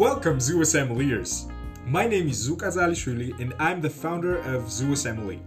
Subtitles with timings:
[0.00, 1.52] Welcome, ZUSMLErs.
[1.84, 5.40] My name is Zouk Azalishvili, and I'm the founder of ZUSMLE.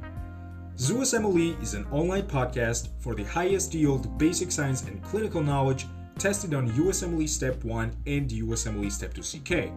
[0.78, 5.88] Zoo Assembly is an online podcast for the highest yield basic science and clinical knowledge
[6.20, 9.72] tested on USMLE Step 1 and USMLE Step 2 CK.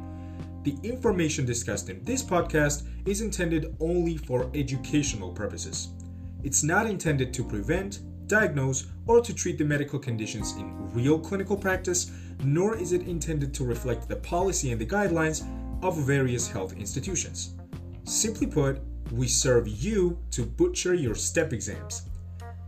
[0.64, 5.89] The information discussed in this podcast is intended only for educational purposes.
[6.45, 11.57] It's not intended to prevent, diagnose, or to treat the medical conditions in real clinical
[11.57, 12.11] practice,
[12.44, 15.46] nor is it intended to reflect the policy and the guidelines
[15.82, 17.54] of various health institutions.
[18.04, 18.81] Simply put,
[19.12, 22.03] we serve you to butcher your step exams.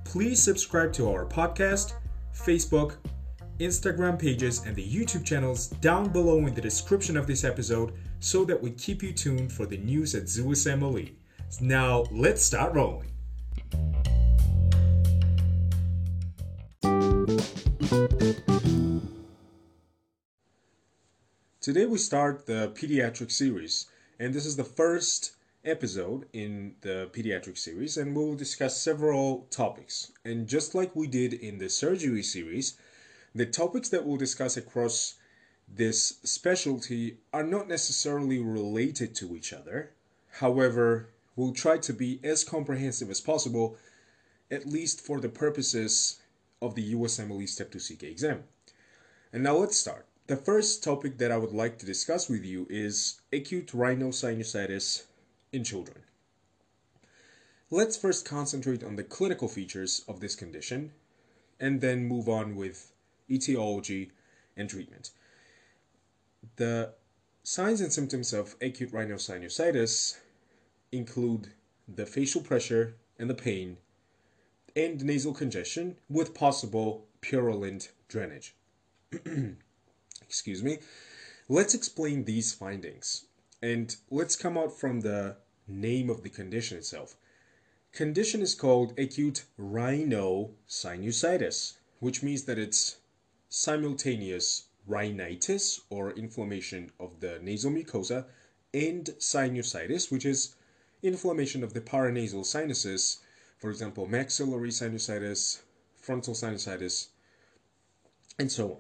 [0.05, 1.95] Please subscribe to our podcast,
[2.35, 2.97] Facebook,
[3.59, 8.45] Instagram pages, and the YouTube channels down below in the description of this episode so
[8.45, 11.13] that we keep you tuned for the news at ZUSMLE.
[11.61, 13.18] Now, let's start rolling.
[21.61, 23.85] Today we start the pediatric series,
[24.19, 30.11] and this is the first episode in the pediatric series, and we'll discuss several topics.
[30.25, 32.79] And just like we did in the surgery series,
[33.35, 35.17] the topics that we'll discuss across
[35.69, 39.91] this specialty are not necessarily related to each other.
[40.31, 43.77] However, we'll try to be as comprehensive as possible,
[44.51, 46.23] at least for the purposes
[46.61, 48.45] of the USMLE Step 2 CK exam.
[49.33, 50.07] And now let's start.
[50.27, 55.05] The first topic that I would like to discuss with you is acute rhinosinusitis
[55.53, 56.03] in children.
[57.71, 60.93] Let's first concentrate on the clinical features of this condition
[61.61, 62.93] and then move on with
[63.31, 64.11] etiology
[64.57, 65.11] and treatment.
[66.57, 66.95] The
[67.43, 70.17] signs and symptoms of acute rhinosinusitis
[70.93, 71.53] include
[71.87, 73.79] the facial pressure and the pain
[74.79, 78.55] and nasal congestion with possible purulent drainage.
[80.23, 80.79] excuse me,
[81.49, 83.25] let's explain these findings.
[83.61, 87.17] And let's come out from the name of the condition itself.
[87.91, 92.99] Condition is called acute rhinosinusitis, which means that it's
[93.49, 98.27] simultaneous rhinitis or inflammation of the nasal mucosa
[98.73, 100.55] and sinusitis, which is
[101.03, 103.19] inflammation of the paranasal sinuses,
[103.59, 105.61] for example, maxillary sinusitis,
[106.01, 107.09] frontal sinusitis,
[108.39, 108.79] and so on.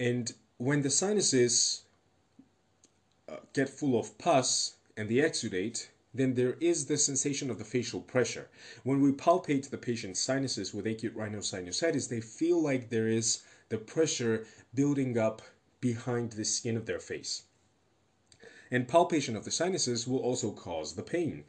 [0.00, 1.82] And when the sinuses
[3.28, 7.64] uh, get full of pus and they exudate, then there is the sensation of the
[7.64, 8.48] facial pressure.
[8.84, 13.78] When we palpate the patient's sinuses with acute rhinosinusitis, they feel like there is the
[13.78, 15.42] pressure building up
[15.80, 17.42] behind the skin of their face.
[18.70, 21.44] And palpation of the sinuses will also cause the pain.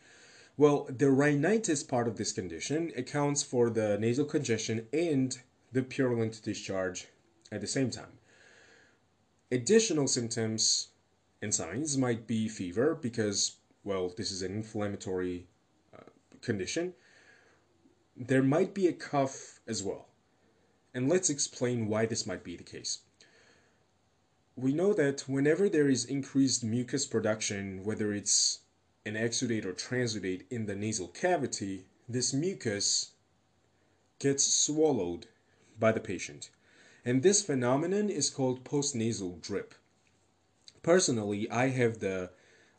[0.59, 5.37] Well, the rhinitis part of this condition accounts for the nasal congestion and
[5.71, 7.07] the purulent discharge
[7.51, 8.17] at the same time.
[9.51, 10.87] Additional symptoms
[11.43, 15.45] and signs might be fever because, well, this is an inflammatory
[15.95, 16.01] uh,
[16.41, 16.95] condition.
[18.15, 20.07] There might be a cough as well.
[20.91, 23.01] And let's explain why this might be the case.
[24.55, 28.61] We know that whenever there is increased mucus production, whether it's
[29.07, 33.11] an exudate or transudate in the nasal cavity, this mucus
[34.19, 35.25] gets swallowed
[35.79, 36.49] by the patient
[37.07, 39.73] and this phenomenon is called postnasal drip.
[40.83, 42.31] Personally, I have the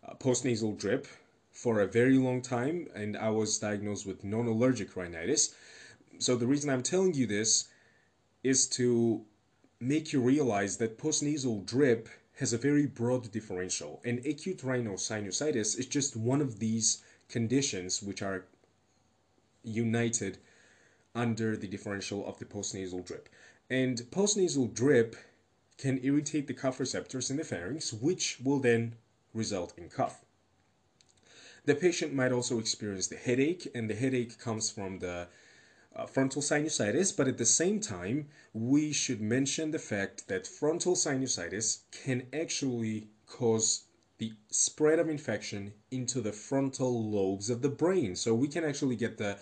[0.06, 1.06] uh, postnasal drip
[1.50, 5.54] for a very long time, and I was diagnosed with non allergic rhinitis.
[6.18, 7.68] So, the reason I'm telling you this
[8.44, 9.24] is to
[9.80, 15.86] make you realize that postnasal drip has a very broad differential, and acute rhinosinusitis is
[15.86, 18.44] just one of these conditions which are
[19.64, 20.38] united
[21.16, 23.28] under the differential of the postnasal drip.
[23.68, 25.16] And postnasal drip
[25.78, 28.94] can irritate the cough receptors in the pharynx, which will then
[29.34, 30.24] result in cough.
[31.64, 35.26] The patient might also experience the headache, and the headache comes from the
[35.98, 40.94] uh, frontal sinusitis, but at the same time, we should mention the fact that frontal
[40.94, 43.82] sinusitis can actually cause
[44.18, 48.14] the spread of infection into the frontal lobes of the brain.
[48.16, 49.38] So we can actually get the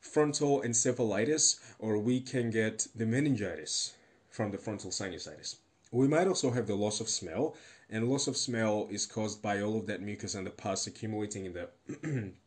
[0.00, 3.94] frontal encephalitis, or we can get the meningitis
[4.30, 5.56] from the frontal sinusitis.
[5.90, 7.56] We might also have the loss of smell,
[7.88, 11.46] and loss of smell is caused by all of that mucus and the pus accumulating
[11.46, 12.32] in the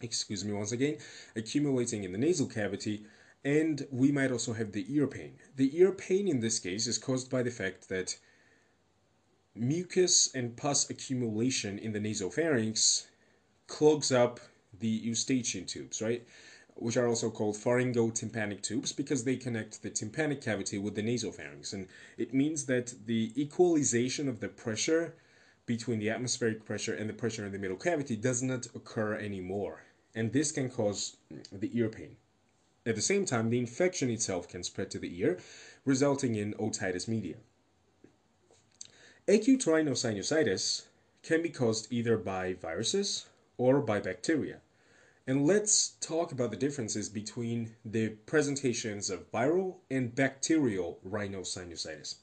[0.00, 0.98] excuse me once again,
[1.34, 3.04] accumulating in the nasal cavity,
[3.44, 5.34] and we might also have the ear pain.
[5.56, 8.16] The ear pain in this case is caused by the fact that
[9.54, 13.06] mucus and pus accumulation in the nasopharynx
[13.66, 14.40] clogs up
[14.78, 16.26] the eustachian tubes, right?
[16.76, 21.72] which are also called pharyngotympanic tubes because they connect the tympanic cavity with the nasopharynx.
[21.72, 21.88] And
[22.18, 25.14] it means that the equalization of the pressure
[25.64, 29.85] between the atmospheric pressure and the pressure in the middle cavity does not occur anymore.
[30.16, 31.18] And this can cause
[31.52, 32.16] the ear pain.
[32.86, 35.38] At the same time, the infection itself can spread to the ear,
[35.84, 37.36] resulting in otitis media.
[39.28, 40.84] Acute rhinosinusitis
[41.22, 43.26] can be caused either by viruses
[43.58, 44.60] or by bacteria.
[45.26, 52.14] And let's talk about the differences between the presentations of viral and bacterial rhinosinusitis.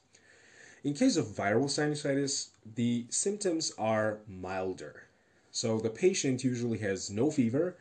[0.82, 5.04] In case of viral sinusitis, the symptoms are milder.
[5.50, 7.76] So the patient usually has no fever,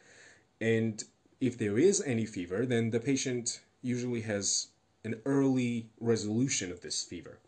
[0.64, 1.04] and
[1.42, 4.68] if there is any fever, then the patient usually has
[5.04, 7.40] an early resolution of this fever.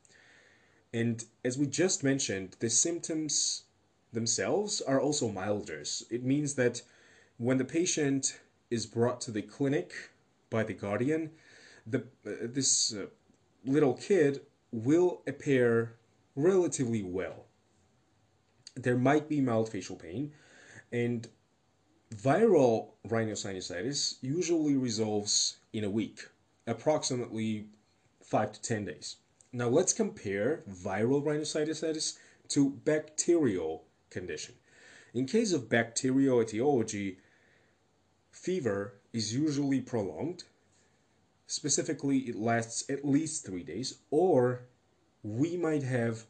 [0.93, 3.63] And as we just mentioned, the symptoms
[4.11, 5.81] themselves are also milder.
[6.09, 6.81] It means that
[7.37, 8.37] when the patient
[8.69, 9.93] is brought to the clinic
[10.49, 11.31] by the guardian,
[11.87, 13.05] the uh, this uh,
[13.63, 14.41] little kid
[14.73, 15.95] will appear
[16.35, 17.45] relatively well.
[18.75, 20.33] There might be mild facial pain,
[20.91, 21.29] and
[22.15, 26.29] viral rhinosinusitis usually resolves in a week,
[26.67, 27.67] approximately
[28.23, 29.17] 5 to 10 days.
[29.51, 32.17] Now let's compare viral rhinosinusitis
[32.49, 34.55] to bacterial condition.
[35.13, 37.17] In case of bacterial etiology,
[38.31, 40.43] fever is usually prolonged.
[41.47, 44.65] Specifically, it lasts at least three days, or
[45.23, 46.25] we might have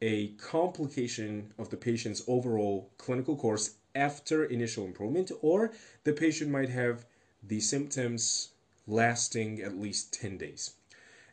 [0.00, 5.72] a complication of the patient's overall clinical course after initial improvement, or
[6.04, 7.04] the patient might have
[7.42, 8.50] the symptoms
[8.86, 10.74] lasting at least 10 days.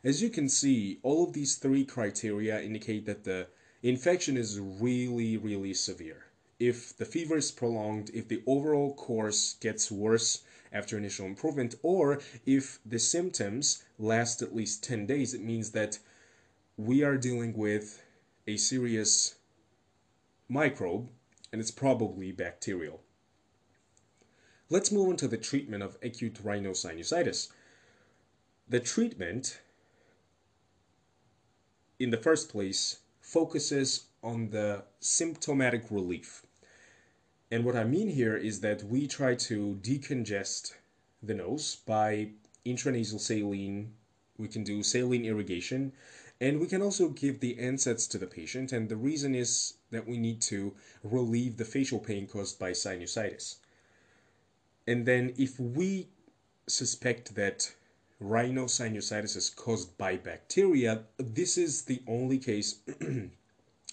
[0.02, 3.48] As you can see, all of these three criteria indicate that the
[3.82, 6.26] infection is really, really severe.
[6.58, 10.42] If the fever is prolonged, if the overall course gets worse
[10.72, 15.98] after initial improvement, or if the symptoms last at least 10 days, it means that
[16.76, 18.02] we are dealing with
[18.46, 19.36] a serious
[20.48, 21.08] microbe
[21.52, 23.00] and it's probably bacterial.
[24.68, 27.48] Let's move on to the treatment of acute rhinosinusitis.
[28.68, 29.60] The treatment,
[32.00, 36.44] in the first place, focuses on the symptomatic relief.
[37.50, 40.74] And what I mean here is that we try to decongest
[41.22, 42.30] the nose by
[42.64, 43.92] intranasal saline.
[44.36, 45.92] We can do saline irrigation,
[46.40, 48.72] and we can also give the NSAIDs to the patient.
[48.72, 53.56] And the reason is that we need to relieve the facial pain caused by sinusitis.
[54.86, 56.08] And then, if we
[56.68, 57.72] suspect that
[58.22, 62.80] rhinosinusitis is caused by bacteria, this is the only case.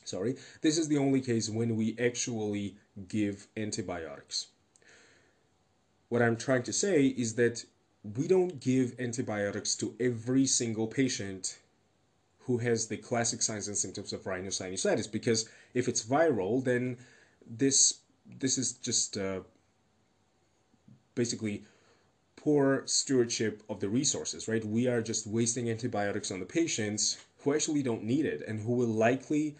[0.04, 2.76] sorry, this is the only case when we actually
[3.08, 4.48] give antibiotics.
[6.10, 7.66] What I'm trying to say is that
[8.04, 11.58] we don't give antibiotics to every single patient
[12.46, 16.98] who has the classic signs and symptoms of rhinosinusitis because if it's viral, then
[17.46, 18.00] this
[18.40, 19.42] this is just uh,
[21.16, 21.66] basically
[22.36, 24.64] poor stewardship of the resources, right?
[24.66, 28.74] We are just wasting antibiotics on the patients who actually don't need it and who
[28.74, 29.56] will likely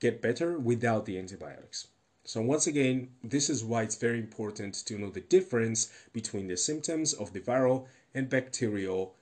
[0.00, 1.88] get better without the antibiotics.
[2.24, 6.56] So once again, this is why it's very important to know the difference between the
[6.56, 9.14] symptoms of the viral and bacterial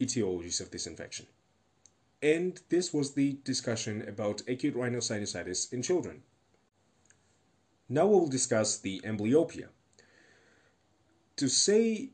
[0.00, 1.26] etiologies of this infection.
[2.22, 6.22] And this was the discussion about acute rhinosinusitis in children.
[7.88, 9.68] Now we'll discuss the amblyopia.
[11.36, 12.10] To say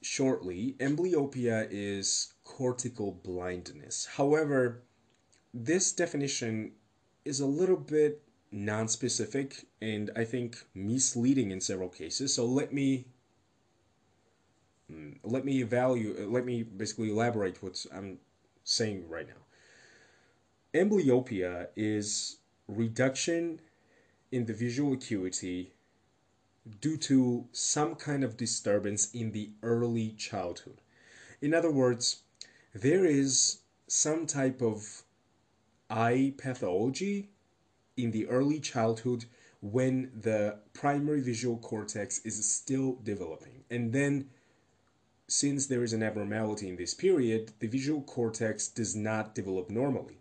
[0.00, 4.06] shortly, amblyopia is cortical blindness.
[4.16, 4.82] However,
[5.52, 6.72] this definition
[7.24, 12.34] is a little bit non-specific and I think misleading in several cases.
[12.34, 13.06] So let me
[14.90, 18.18] mm, let me evaluate let me basically elaborate what I'm
[18.64, 19.34] saying right now.
[20.72, 22.38] Amblyopia is
[22.68, 23.60] reduction
[24.30, 25.72] in the visual acuity
[26.80, 30.80] due to some kind of disturbance in the early childhood.
[31.40, 32.22] In other words,
[32.74, 35.02] there is some type of
[35.88, 37.30] eye pathology
[37.96, 39.24] in the early childhood
[39.60, 43.64] when the primary visual cortex is still developing.
[43.70, 44.30] And then,
[45.30, 50.18] since there is an abnormality in this period, the visual cortex does not develop normally.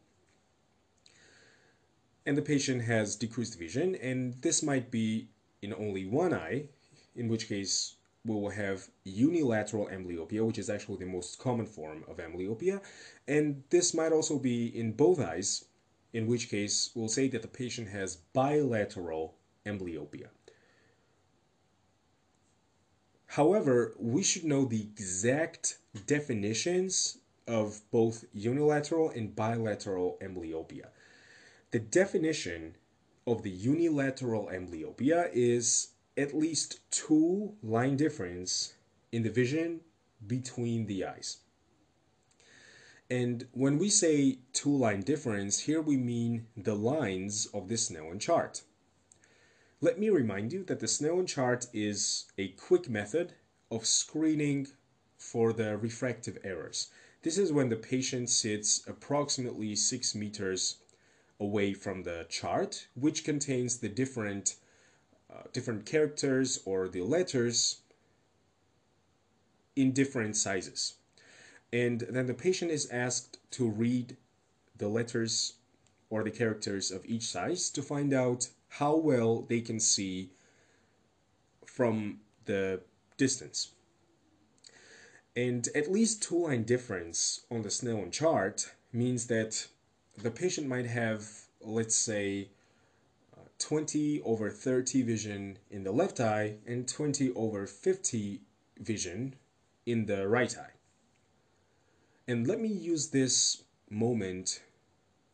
[2.27, 5.29] And the patient has decreased vision, and this might be
[5.63, 6.65] in only one eye,
[7.15, 12.03] in which case we will have unilateral amblyopia, which is actually the most common form
[12.07, 12.79] of amblyopia.
[13.27, 15.65] And this might also be in both eyes,
[16.13, 19.35] in which case we'll say that the patient has bilateral
[19.65, 20.27] amblyopia.
[23.33, 30.87] However, we should know the exact definitions of both unilateral and bilateral amblyopia.
[31.69, 32.75] The definition
[33.27, 38.73] of the unilateral amblyopia is at least two line difference
[39.11, 39.81] in the vision
[40.25, 41.37] between the eyes.
[43.11, 48.19] And when we say two line difference, here we mean the lines of the Snellen
[48.19, 48.63] chart.
[49.81, 53.35] Let me remind you that the Snellen chart is a quick method
[53.71, 54.67] of screening
[55.17, 56.89] for the refractive errors.
[57.21, 60.79] This is when the patient sits approximately 6 meters
[61.39, 64.55] away from the chart, which contains the different,
[65.33, 67.79] uh, different characters or the letters
[69.77, 70.95] in different sizes.
[71.71, 74.17] And then the patient is asked to read
[74.75, 75.53] the letters
[76.09, 80.29] or the characters of each size to find out how well they can see
[81.65, 82.81] from the
[83.17, 83.71] distance.
[85.35, 89.67] And at least two line difference on the Snellen chart means that
[90.17, 91.25] the patient might have,
[91.61, 92.49] let's say,
[93.37, 98.41] uh, 20 over 30 vision in the left eye and 20 over 50
[98.79, 99.35] vision
[99.85, 100.73] in the right eye.
[102.27, 104.61] And let me use this moment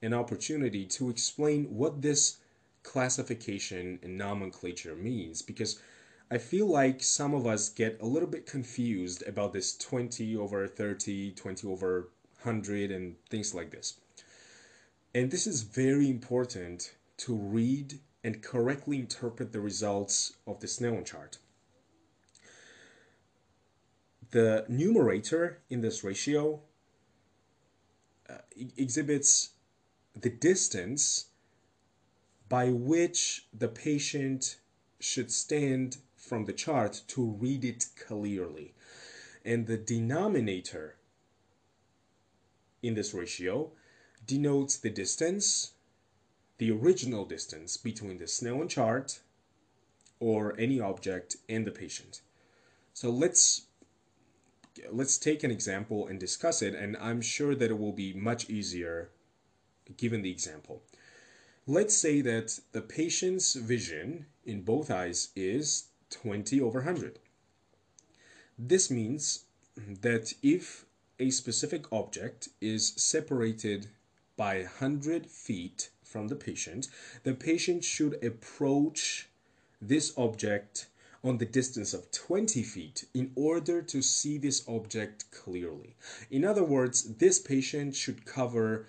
[0.01, 2.37] an opportunity to explain what this
[2.85, 5.79] classification and nomenclature means because
[6.31, 10.67] I feel like some of us get a little bit confused about this 20 over
[10.67, 12.09] 30, 20 over
[12.41, 13.99] 100, and things like this.
[15.13, 21.05] And this is very important to read and correctly interpret the results of the Snellen
[21.05, 21.37] chart.
[24.31, 26.61] The numerator in this ratio
[28.29, 28.39] uh,
[28.77, 29.51] exhibits
[30.19, 31.25] the distance
[32.49, 34.57] by which the patient
[34.99, 38.73] should stand from the chart to read it clearly.
[39.43, 40.95] And the denominator
[42.81, 43.71] in this ratio
[44.25, 45.73] denotes the distance,
[46.57, 49.19] the original distance between the Snellen chart
[50.19, 52.21] or any object and the patient.
[52.93, 53.63] So let's
[54.91, 58.49] let's take an example and discuss it and I'm sure that it will be much
[58.49, 59.09] easier
[59.97, 60.81] given the example.
[61.67, 67.17] Let's say that the patient's vision in both eyes is 20 over 100.
[68.59, 69.45] This means
[69.75, 70.85] that if
[71.19, 73.87] a specific object is separated
[74.37, 76.87] by 100 feet from the patient,
[77.23, 79.27] the patient should approach
[79.81, 80.87] this object
[81.23, 85.95] on the distance of 20 feet in order to see this object clearly.
[86.29, 88.85] In other words, this patient should cover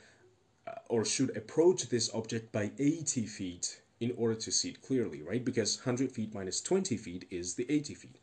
[0.88, 5.44] or should approach this object by 80 feet in order to see it clearly, right?
[5.44, 8.18] Because 100 feet minus 20 feet is the 80 feet.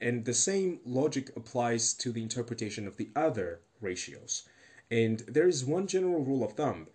[0.00, 4.42] And the same logic applies to the interpretation of the other ratios.
[4.90, 6.88] And there is one general rule of thumb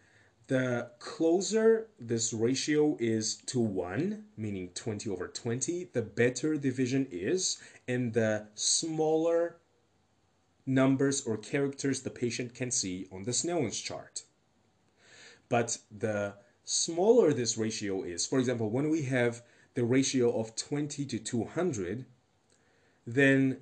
[0.47, 7.05] the closer this ratio is to 1, meaning 20 over 20, the better the vision
[7.11, 9.57] is, and the smaller
[10.65, 14.23] numbers or characters the patient can see on the Snellen's chart.
[15.49, 16.35] But the
[16.65, 19.41] smaller this ratio is, for example, when we have
[19.73, 22.05] the ratio of 20 to 200,
[23.05, 23.57] then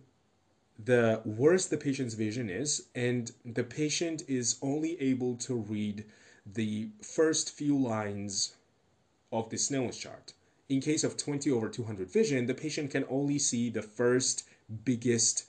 [0.84, 6.06] the worse the patient's vision is, and the patient is only able to read
[6.46, 8.56] the first few lines
[9.32, 10.34] of the Snellen's chart.
[10.68, 14.48] In case of 20 over 200 vision, the patient can only see the first
[14.84, 15.46] biggest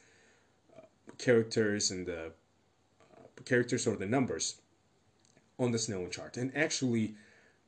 [0.76, 0.82] uh,
[1.16, 4.56] characters and the uh, characters or the numbers
[5.58, 6.36] on the Snellen chart.
[6.36, 7.14] And actually,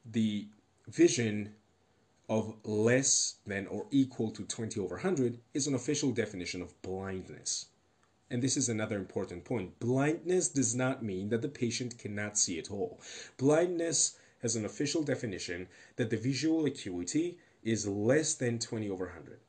[0.04, 0.46] the
[0.88, 1.54] vision
[2.28, 7.66] of less than or equal to 20 over 100 is an official definition of blindness.
[8.30, 9.78] And this is another important point.
[9.78, 13.00] Blindness does not mean that the patient cannot see at all.
[13.38, 19.40] Blindness has an official definition that the visual acuity is less than 20 over 100.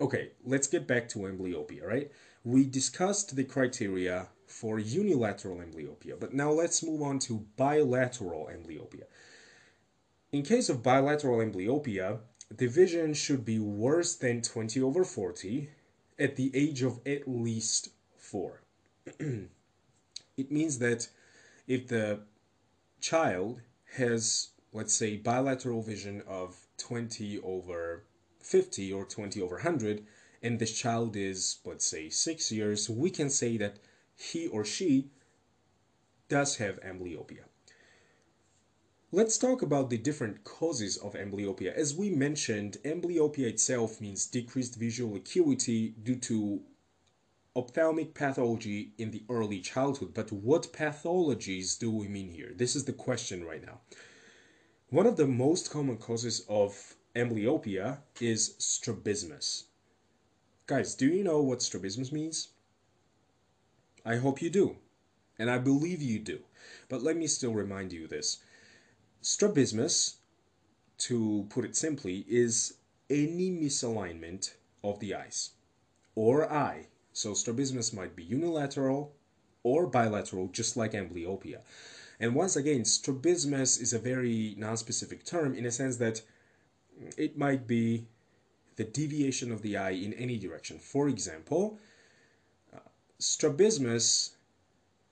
[0.00, 2.10] Okay, let's get back to amblyopia, right?
[2.44, 9.04] We discussed the criteria for unilateral amblyopia, but now let's move on to bilateral amblyopia.
[10.32, 12.18] In case of bilateral amblyopia,
[12.50, 15.70] the vision should be worse than 20 over 40
[16.18, 18.60] at the age of at least 4.
[19.18, 21.08] it means that
[21.66, 22.20] if the
[23.00, 23.60] child
[23.96, 28.04] has, let's say, bilateral vision of 20 over
[28.40, 30.04] 50 or 20 over 100,
[30.42, 33.76] and this child is, let's say, 6 years, we can say that
[34.18, 35.10] he or she
[36.28, 37.44] does have amblyopia.
[39.10, 41.72] Let's talk about the different causes of amblyopia.
[41.72, 46.60] As we mentioned, amblyopia itself means decreased visual acuity due to
[47.56, 50.12] ophthalmic pathology in the early childhood.
[50.12, 52.52] But what pathologies do we mean here?
[52.54, 53.80] This is the question right now.
[54.90, 59.64] One of the most common causes of amblyopia is strabismus.
[60.66, 62.48] Guys, do you know what strabismus means?
[64.08, 64.76] I hope you do,
[65.38, 66.38] and I believe you do.
[66.88, 68.38] But let me still remind you this.
[69.20, 70.16] Strabismus,
[71.08, 72.78] to put it simply, is
[73.10, 75.50] any misalignment of the eyes
[76.14, 76.86] or eye.
[77.12, 79.12] So strabismus might be unilateral
[79.62, 81.58] or bilateral, just like amblyopia.
[82.18, 86.22] And once again, strabismus is a very non-specific term in a sense that
[87.18, 88.06] it might be
[88.76, 90.78] the deviation of the eye in any direction.
[90.78, 91.78] For example,
[93.20, 94.36] strabismus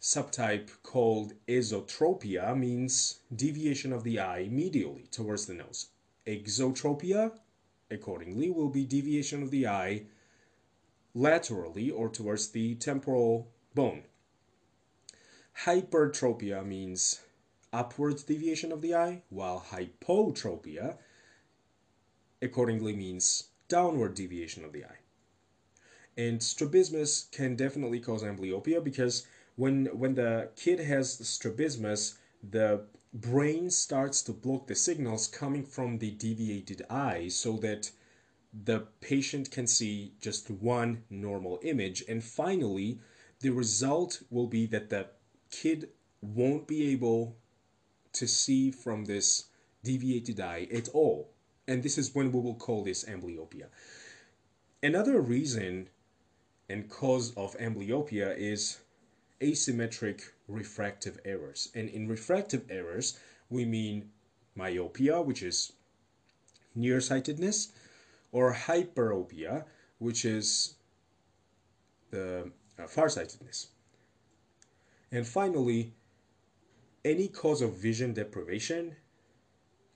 [0.01, 5.89] subtype called esotropia means deviation of the eye medially towards the nose.
[6.27, 7.33] Exotropia,
[7.91, 10.03] accordingly, will be deviation of the eye
[11.15, 14.05] laterally or towards the temporal bone.
[15.65, 17.23] Hypertropia means
[17.73, 20.99] upward deviation of the eye, while hypotropia
[22.41, 24.99] accordingly means downward deviation of the eye.
[26.16, 33.70] And strabismus can definitely cause amblyopia because when when the kid has strabismus, the brain
[33.70, 37.90] starts to block the signals coming from the deviated eye so that
[38.52, 42.02] the patient can see just one normal image.
[42.08, 42.99] And finally
[43.40, 45.08] the result will be that the
[45.50, 45.90] kid
[46.23, 47.37] won't be able
[48.14, 49.46] to see from this
[49.85, 51.30] deviated eye at all.
[51.68, 53.66] And this is when we will call this amblyopia.
[54.82, 55.88] Another reason
[56.68, 58.78] and cause of amblyopia is
[59.40, 61.70] asymmetric refractive errors.
[61.75, 63.18] And in refractive errors,
[63.50, 64.11] we mean
[64.54, 65.73] myopia, which is
[66.75, 67.68] nearsightedness,
[68.32, 69.64] or hyperopia,
[69.99, 70.75] which is
[72.11, 73.68] the uh, farsightedness.
[75.12, 75.94] And finally,
[77.05, 78.96] any cause of vision deprivation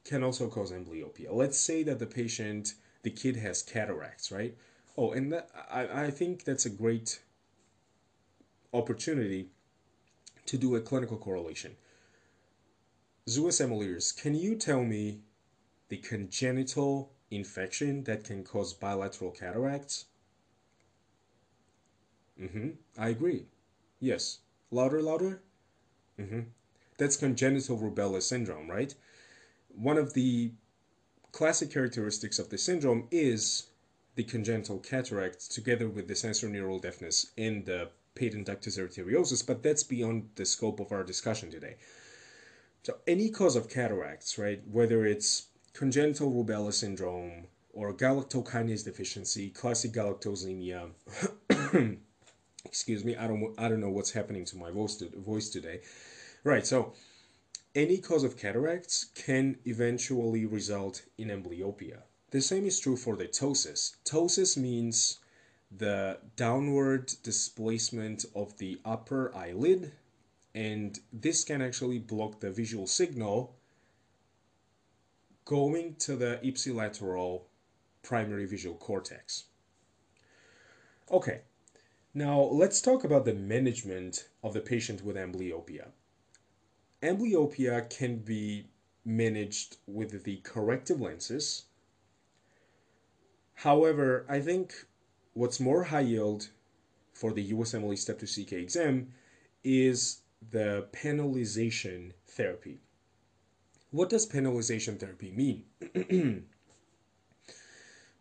[0.05, 1.33] can also cause amblyopia.
[1.33, 4.57] Let's say that the patient, the kid has cataracts, right?
[5.01, 7.23] Oh, and that, I, I think that's a great
[8.75, 9.49] opportunity
[10.45, 11.77] to do a clinical correlation.
[13.27, 15.21] ZUSMLErs, can you tell me
[15.89, 20.05] the congenital infection that can cause bilateral cataracts?
[22.39, 22.69] Mm-hmm.
[22.99, 23.47] I agree.
[24.01, 24.41] Yes.
[24.71, 25.41] Louder, louder?
[26.21, 26.41] Mm-hmm.
[26.99, 28.95] That's congenital rubella syndrome, right?
[29.75, 30.53] One of the
[31.33, 33.70] classic characteristics of the syndrome is
[34.15, 39.83] the congenital cataracts together with the sensorineural deafness in the patent ductus arteriosus, but that's
[39.83, 41.77] beyond the scope of our discussion today.
[42.83, 49.93] So any cause of cataracts, right, whether it's congenital rubella syndrome or galactokinase deficiency, classic
[49.93, 50.91] galactosemia,
[52.65, 55.81] excuse me, I don't I don't know what's happening to my voice voice today.
[56.43, 56.95] Right, so
[57.75, 62.03] any cause of cataracts can eventually result in amblyopia.
[62.31, 63.97] The same is true for the ptosis.
[64.05, 65.19] Ptosis means
[65.77, 69.93] the downward displacement of the upper eyelid
[70.55, 73.55] and this can actually block the visual signal
[75.45, 77.43] going to the ipsilateral
[78.03, 79.45] primary visual cortex.
[81.11, 81.41] Okay,
[82.15, 85.89] now let's talk about the management of the patient with amblyopia.
[87.03, 88.67] Amblyopia can be
[89.05, 91.65] managed with the corrective lenses.
[93.61, 94.87] However, I think
[95.35, 96.49] what's more high yield
[97.13, 99.13] for the USMLE Step 2 CK exam
[99.63, 102.79] is the penalization therapy.
[103.91, 105.65] What does penalization therapy mean?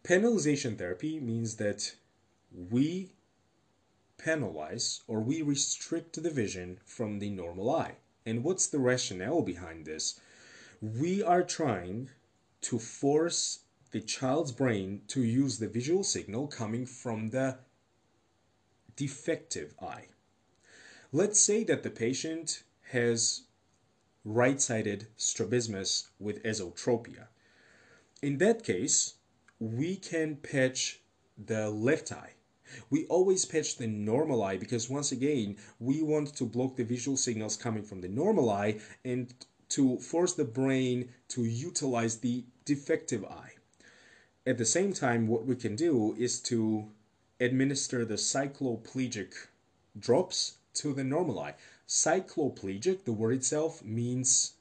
[0.03, 1.95] penalization therapy means that
[2.51, 3.13] we
[4.17, 7.95] penalize or we restrict the vision from the normal eye.
[8.25, 10.19] And what's the rationale behind this?
[10.81, 12.09] We are trying
[12.63, 13.59] to force
[13.91, 17.57] the child's brain to use the visual signal coming from the
[18.95, 20.05] defective eye.
[21.11, 23.43] Let's say that the patient has
[24.23, 27.27] right-sided strabismus with esotropia.
[28.21, 29.15] In that case,
[29.59, 30.99] we can patch
[31.37, 32.33] the left eye.
[32.89, 37.17] We always patch the normal eye because once again, we want to block the visual
[37.17, 39.33] signals coming from the normal eye and
[39.69, 43.53] to force the brain to utilize the defective eye.
[44.45, 46.89] At the same time, what we can do is to
[47.39, 49.33] administer the cycloplegic
[49.97, 51.55] drops to the normal eye.
[51.87, 54.53] Cycloplegic, the word itself, means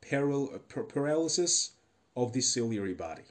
[0.00, 1.72] paral- paralysis
[2.16, 3.24] of the ciliary body.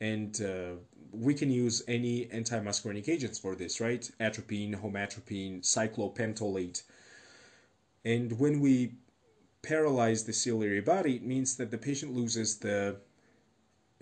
[0.00, 0.72] And uh,
[1.12, 4.10] we can use any antimuscarinic agents for this, right?
[4.20, 6.82] Atropine, homatropine, cyclopentolate.
[8.04, 8.94] And when we
[9.62, 12.96] paralyze the ciliary body, it means that the patient loses the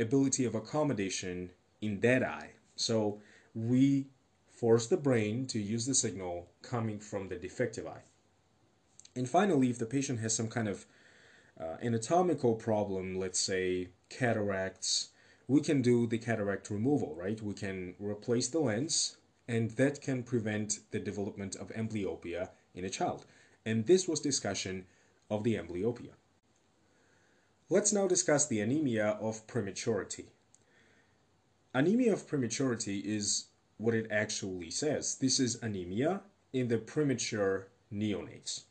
[0.00, 2.50] ability of accommodation in that eye.
[2.76, 3.20] So
[3.54, 4.08] we
[4.50, 8.02] force the brain to use the signal coming from the defective eye.
[9.16, 10.86] And finally, if the patient has some kind of
[11.60, 15.10] uh, anatomical problem, let's say cataracts,
[15.48, 17.42] we can do the cataract removal, right?
[17.42, 19.16] We can replace the lens,
[19.48, 23.26] and that can prevent the development of amblyopia in a child.
[23.66, 24.86] And this was discussion
[25.28, 26.12] of the amblyopia.
[27.72, 30.26] Let's now discuss the anemia of prematurity.
[31.72, 35.14] Anemia of prematurity is what it actually says.
[35.14, 38.64] This is anemia in the premature neonates.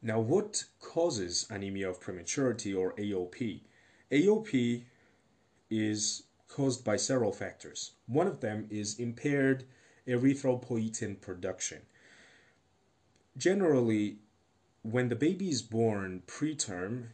[0.00, 3.62] Now, what causes anemia of prematurity or AOP?
[4.12, 4.84] AOP
[5.68, 7.94] is caused by several factors.
[8.06, 9.64] One of them is impaired
[10.06, 11.82] erythropoietin production.
[13.36, 14.18] Generally,
[14.82, 17.08] when the baby is born preterm,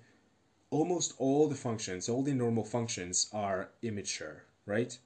[0.72, 4.98] almost all the functions, all the normal functions are immature, right?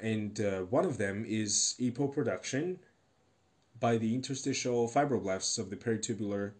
[0.00, 2.78] And uh, one of them is EPO production
[3.80, 6.52] by the interstitial fibroblasts of the peritubular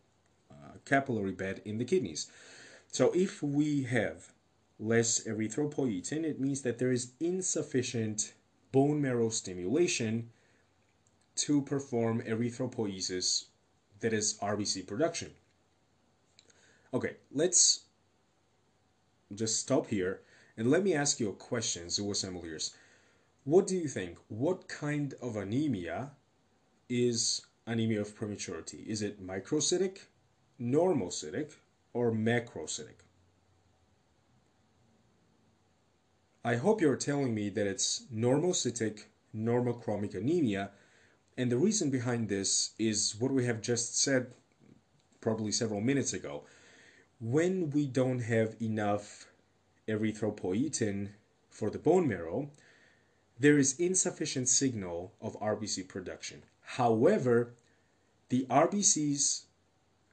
[0.50, 2.26] uh, capillary bed in the kidneys.
[2.88, 4.32] So if we have
[4.80, 8.32] less erythropoietin, it means that there is insufficient
[8.72, 10.30] bone marrow stimulation
[11.36, 13.44] to perform erythropoiesis,
[14.00, 15.30] that is RBC production.
[16.94, 17.84] Okay, let's
[19.34, 20.20] just stop here
[20.58, 22.74] and let me ask you a question, ZUSMLErs.
[23.44, 24.18] What do you think?
[24.28, 26.10] What kind of anemia
[26.90, 28.84] is anemia of prematurity?
[28.86, 30.00] Is it microcytic,
[30.60, 31.52] normocytic,
[31.94, 33.00] or macrocytic?
[36.44, 40.72] I hope you're telling me that it's normocytic normochromic anemia,
[41.38, 44.34] and the reason behind this is what we have just said
[45.20, 46.44] probably several minutes ago.
[47.22, 49.28] When we don't have enough
[49.86, 51.10] erythropoietin
[51.50, 52.50] for the bone marrow,
[53.38, 56.42] there is insufficient signal of RBC production.
[56.62, 57.54] However,
[58.28, 59.42] the RBCs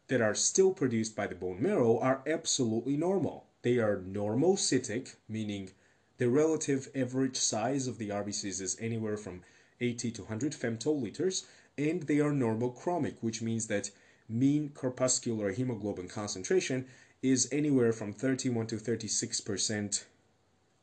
[0.07, 3.47] that are still produced by the bone marrow are absolutely normal.
[3.63, 5.71] They are normocytic, meaning
[6.19, 9.41] the relative average size of the RBCs is anywhere from
[9.81, 13.89] 80 to 100 femtoliters, and they are normochromic, which means that
[14.29, 16.85] mean corpuscular hemoglobin concentration
[17.21, 20.05] is anywhere from 31 to 36%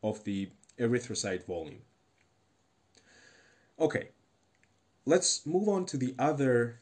[0.02, 1.78] of the erythrocyte volume.
[3.78, 4.08] Okay,
[5.04, 6.80] let's move on to the other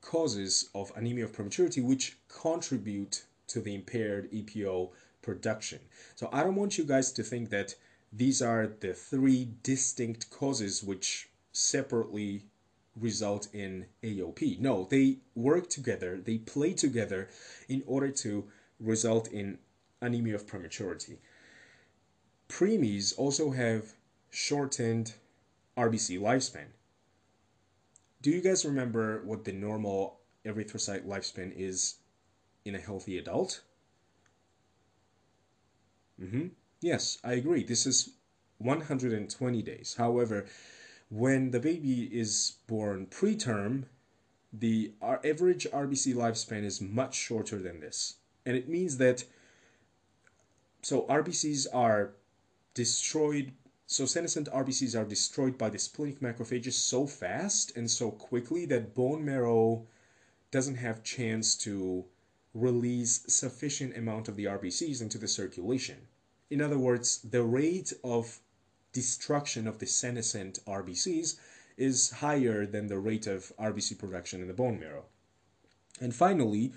[0.00, 4.90] causes of anemia of prematurity which contribute to the impaired EPO
[5.22, 5.80] production.
[6.14, 7.74] So I don't want you guys to think that
[8.12, 12.44] these are the three distinct causes which separately
[12.98, 14.58] result in AOP.
[14.58, 17.28] No, they work together, they play together
[17.68, 18.44] in order to
[18.80, 19.58] result in
[20.00, 21.18] anemia of prematurity.
[22.48, 23.94] Preemies also have
[24.30, 25.14] shortened
[25.76, 26.66] RBC lifespan.
[28.22, 31.96] Do you guys remember what the normal erythrocyte lifespan is
[32.64, 33.62] in a healthy adult?
[36.20, 36.48] Mm-hmm.
[36.80, 37.64] Yes, I agree.
[37.64, 38.10] This is
[38.58, 39.94] 120 days.
[39.98, 40.46] However,
[41.08, 43.84] when the baby is born preterm,
[44.52, 48.16] the average RBC lifespan is much shorter than this.
[48.44, 49.24] And it means that
[50.82, 52.12] so RBCs are
[52.74, 53.52] destroyed
[53.88, 58.96] so senescent RBCs are destroyed by the splenic macrophages so fast and so quickly that
[58.96, 59.86] bone marrow
[60.50, 62.04] doesn't have chance to
[62.52, 66.08] release sufficient amount of the RBCs into the circulation.
[66.50, 68.40] In other words, the rate of
[68.96, 71.38] destruction of the senescent RBCs
[71.76, 75.04] is higher than the rate of RBC production in the bone marrow.
[76.00, 76.72] And finally,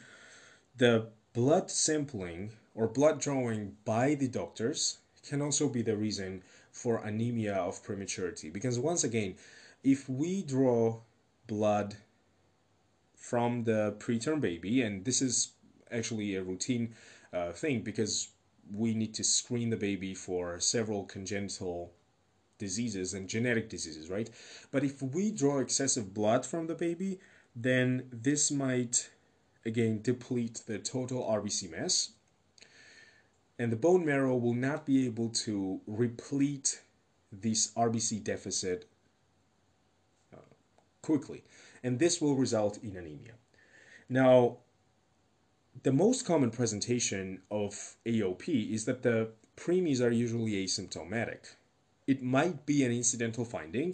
[0.75, 6.97] the blood sampling or blood drawing by the doctors can also be the reason for
[6.97, 8.49] anemia of prematurity.
[8.49, 9.36] Because once again,
[9.82, 10.99] if we draw
[11.47, 11.95] blood
[13.15, 15.53] from the preterm baby, and this is
[15.89, 16.93] actually a routine
[17.32, 18.27] uh, thing because
[18.73, 21.93] we need to screen the baby for several congenital
[22.60, 24.30] diseases and genetic diseases, right?
[24.72, 27.19] But if we draw excessive blood from the baby,
[27.56, 29.10] then this might
[29.65, 32.12] again deplete the total RBC mass.
[33.58, 36.82] And the bone marrow will not be able to replete
[37.32, 38.88] this RBC deficit
[40.34, 40.38] uh,
[41.02, 41.43] quickly.
[41.84, 43.34] And this will result in anemia.
[44.08, 44.58] Now,
[45.84, 51.56] the most common presentation of AOP is that the preemies are usually asymptomatic.
[52.10, 53.93] It might be an incidental finding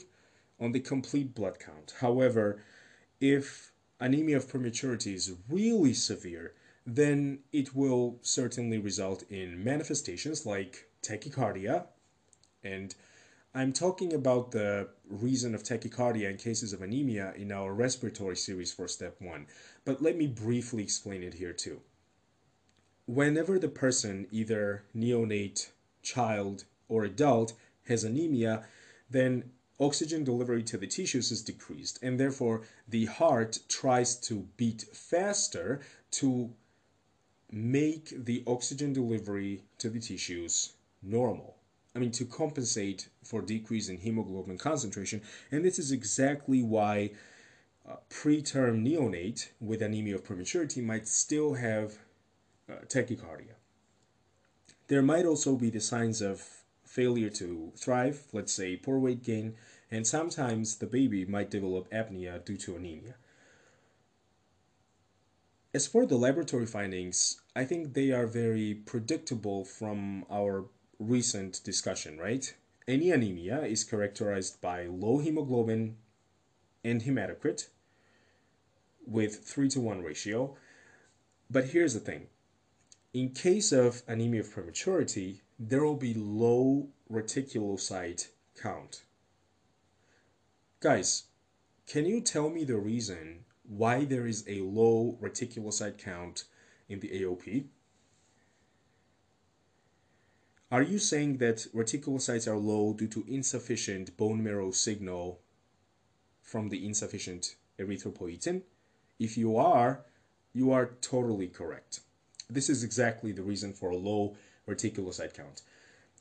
[0.58, 1.96] on the complete blood count.
[2.00, 2.62] However,
[3.20, 6.54] if anemia of prematurity is really severe,
[6.86, 11.88] then it will certainly result in manifestations like tachycardia.
[12.64, 12.96] And
[13.54, 18.72] I'm talking about the reason of tachycardia in cases of anemia in our respiratory series
[18.72, 19.48] for step one,
[19.84, 21.82] but let me briefly explain it here too.
[23.08, 27.52] Whenever the person, either neonate, child, or adult,
[27.88, 28.66] has anemia,
[29.10, 34.84] then oxygen delivery to the tissues is decreased, and therefore the heart tries to beat
[34.94, 36.52] faster to
[37.52, 41.56] make the oxygen delivery to the tissues normal.
[41.96, 45.22] I mean, to compensate for decrease in hemoglobin concentration,
[45.52, 47.12] and this is exactly why
[47.88, 51.98] uh, preterm neonate with anemia of prematurity might still have
[52.70, 53.56] uh, tachycardia.
[54.88, 56.65] There might also be the signs of
[56.96, 59.54] failure to thrive, let's say poor weight gain,
[59.92, 63.16] and sometimes the baby might develop apnea due to anemia.
[65.74, 72.18] As for the laboratory findings, I think they are very predictable from our recent discussion,
[72.18, 72.56] right?
[72.88, 75.98] Any anemia is characterized by low hemoglobin
[76.86, 77.68] and hematocrit
[79.06, 80.56] with 3 to 1 ratio.
[81.50, 82.28] But here's the thing
[83.14, 88.28] in case of anemia of prematurity, there will be low reticulocyte
[88.62, 89.04] count.
[90.80, 91.24] Guys,
[91.88, 96.46] can you tell me the reason why there is a low reticulocyte count
[96.90, 97.66] in the AOP?
[100.72, 105.40] Are you saying that reticulocytes are low due to insufficient bone marrow signal
[106.42, 108.64] from the insufficient erythropoietin?
[109.18, 110.02] If you are,
[110.54, 112.02] you are totally correct.
[112.50, 114.36] This is exactly the reason for a low
[114.68, 115.62] reticulocyte count.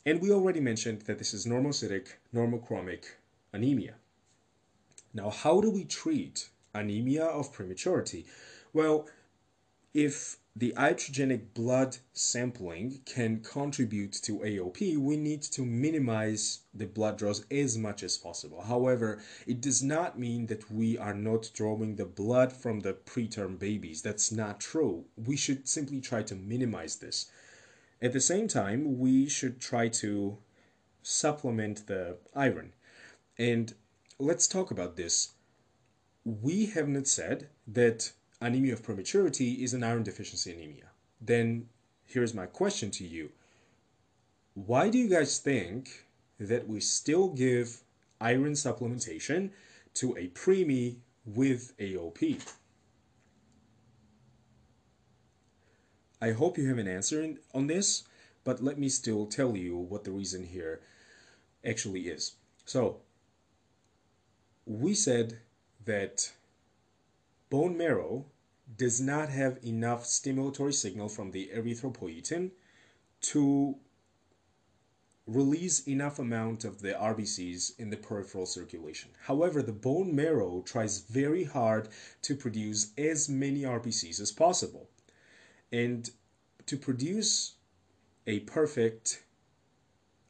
[0.06, 3.04] And we already mentioned that this is normocytic, normochromic
[3.52, 3.94] anemia.
[5.14, 8.26] Now, how do we treat anemia of prematurity?
[8.72, 9.08] Well,
[9.94, 17.18] if the iatrogenic blood sampling can contribute to AOP, we need to minimize the blood
[17.18, 18.62] draws as much as possible.
[18.62, 23.58] However, it does not mean that we are not drawing the blood from the preterm
[23.58, 24.02] babies.
[24.02, 25.06] That's not true.
[25.16, 27.30] We should simply try to minimize this.
[28.04, 30.36] At the same time, we should try to
[31.02, 32.74] supplement the iron.
[33.38, 33.72] And
[34.18, 35.32] let's talk about this.
[36.22, 38.12] We have not said that
[38.42, 40.90] anemia of prematurity is an iron deficiency anemia.
[41.18, 41.70] Then
[42.04, 43.32] here's my question to you.
[44.52, 46.04] Why do you guys think
[46.38, 47.84] that we still give
[48.20, 49.48] iron supplementation
[49.94, 52.38] to a preemie with AOP?
[56.24, 58.04] I hope you have an answer on this,
[58.44, 60.80] but let me still tell you what the reason here
[61.62, 62.36] actually is.
[62.64, 63.02] So,
[64.64, 65.40] we said
[65.84, 66.32] that
[67.50, 68.24] bone marrow
[68.74, 72.52] does not have enough stimulatory signal from the erythropoietin
[73.32, 73.76] to
[75.26, 79.10] release enough amount of the RBCs in the peripheral circulation.
[79.24, 81.90] However, the bone marrow tries very hard
[82.22, 84.88] to produce as many RBCs as possible.
[85.74, 86.08] And
[86.66, 87.54] to produce
[88.28, 89.24] a perfect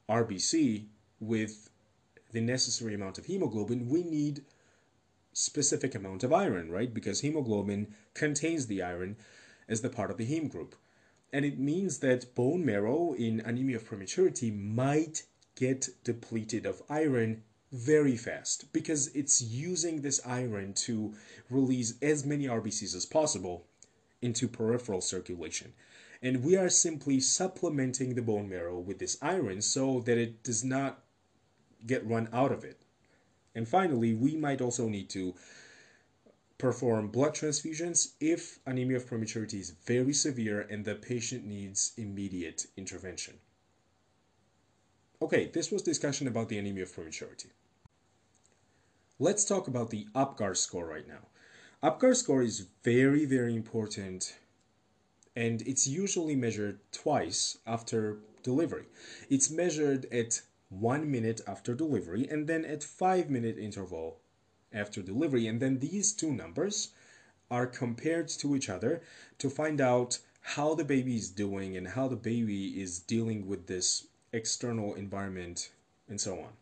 [0.08, 0.86] RBC
[1.20, 1.68] with
[2.32, 4.40] the necessary amount of hemoglobin, we need
[5.34, 6.94] specific amount of iron, right?
[6.94, 9.18] Because hemoglobin contains the iron
[9.68, 10.76] as the part of the heme group.
[11.30, 15.24] And it means that bone marrow in anemia of prematurity might
[15.56, 21.12] get depleted of iron very fast because it's using this iron to
[21.50, 23.66] release as many RBCs as possible
[24.24, 25.74] into peripheral circulation.
[26.22, 30.64] And we are simply supplementing the bone marrow with this iron so that it does
[30.64, 31.04] not
[31.86, 32.80] get run out of it.
[33.54, 35.34] And finally, we might also need to
[36.56, 42.66] perform blood transfusions if anemia of prematurity is very severe and the patient needs immediate
[42.78, 43.34] intervention.
[45.20, 47.50] Okay, this was discussion about the anemia of prematurity.
[49.18, 51.28] Let's talk about the APGAR score right now.
[51.82, 54.36] APGAR score is very, very important
[55.36, 58.86] and it's usually measured twice after delivery.
[59.28, 64.20] It's measured at one minute after delivery and then at five minute interval
[64.72, 65.46] after delivery.
[65.46, 66.90] And then these two numbers
[67.50, 69.02] are compared to each other
[69.38, 73.66] to find out how the baby is doing and how the baby is dealing with
[73.66, 75.70] this external environment
[76.08, 76.52] and so on.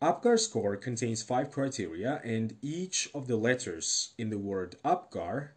[0.00, 5.50] APGAR score contains five criteria, and each of the letters in the word APGAR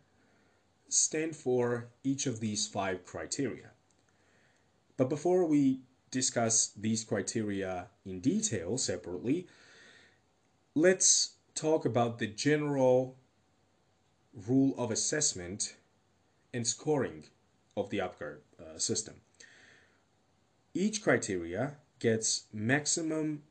[0.89, 3.71] stand for each of these five criteria.
[4.97, 9.47] But before we discuss these criteria in detail separately,
[10.73, 13.17] let's talk about the general
[14.47, 15.75] rule of assessment
[16.53, 17.25] and scoring
[17.77, 19.15] of the Apgar uh, system.
[20.73, 23.43] Each criteria gets maximum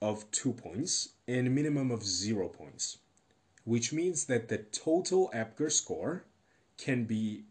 [0.00, 2.98] of 2 points and minimum of 0 points,
[3.64, 6.24] which means that the total Apgar score
[6.76, 7.44] can be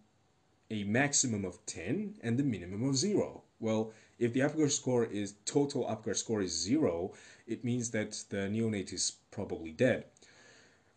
[0.69, 3.43] a maximum of 10 and the minimum of 0.
[3.59, 7.13] Well, if the Apgar score is total Apgar score is 0,
[7.47, 10.05] it means that the neonate is probably dead.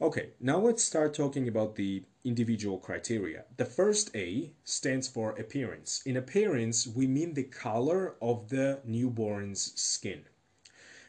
[0.00, 3.44] Okay, now let's start talking about the individual criteria.
[3.56, 6.02] The first A stands for appearance.
[6.06, 10.22] In appearance, we mean the color of the newborn's skin.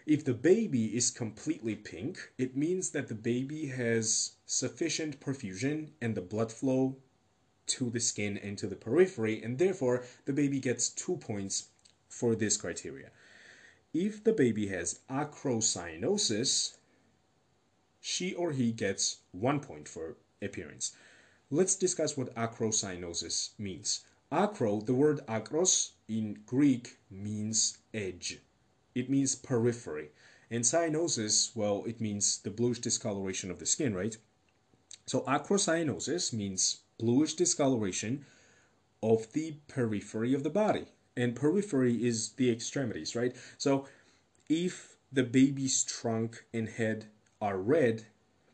[0.09, 6.15] If the baby is completely pink, it means that the baby has sufficient perfusion and
[6.15, 6.97] the blood flow
[7.67, 11.67] to the skin and to the periphery, and therefore the baby gets two points
[12.07, 13.11] for this criteria.
[13.93, 16.77] If the baby has acrocyanosis,
[18.01, 20.95] she or he gets one point for appearance.
[21.51, 24.05] Let's discuss what acrocyanosis means.
[24.31, 28.39] Acro, the word acros in Greek means edge.
[28.95, 30.09] It means periphery.
[30.51, 34.17] And cyanosis, well, it means the bluish discoloration of the skin, right?
[35.05, 38.25] So acrocyanosis means bluish discoloration
[39.01, 40.85] of the periphery of the body.
[41.15, 43.35] And periphery is the extremities, right?
[43.57, 43.87] So
[44.49, 47.05] if the baby's trunk and head
[47.41, 48.05] are red,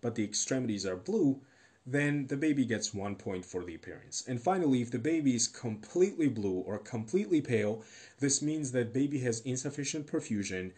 [0.02, 1.42] but the extremities are blue,
[1.86, 4.24] then the baby gets one point for the appearance.
[4.28, 7.84] And finally, if the baby is completely blue or completely pale,
[8.20, 10.72] this means that baby has insufficient perfusion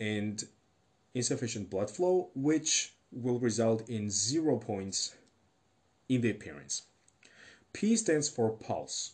[0.00, 0.42] and
[1.14, 5.14] insufficient blood flow, which will result in zero points
[6.08, 6.82] in the appearance.
[7.72, 9.12] P stands for pulse.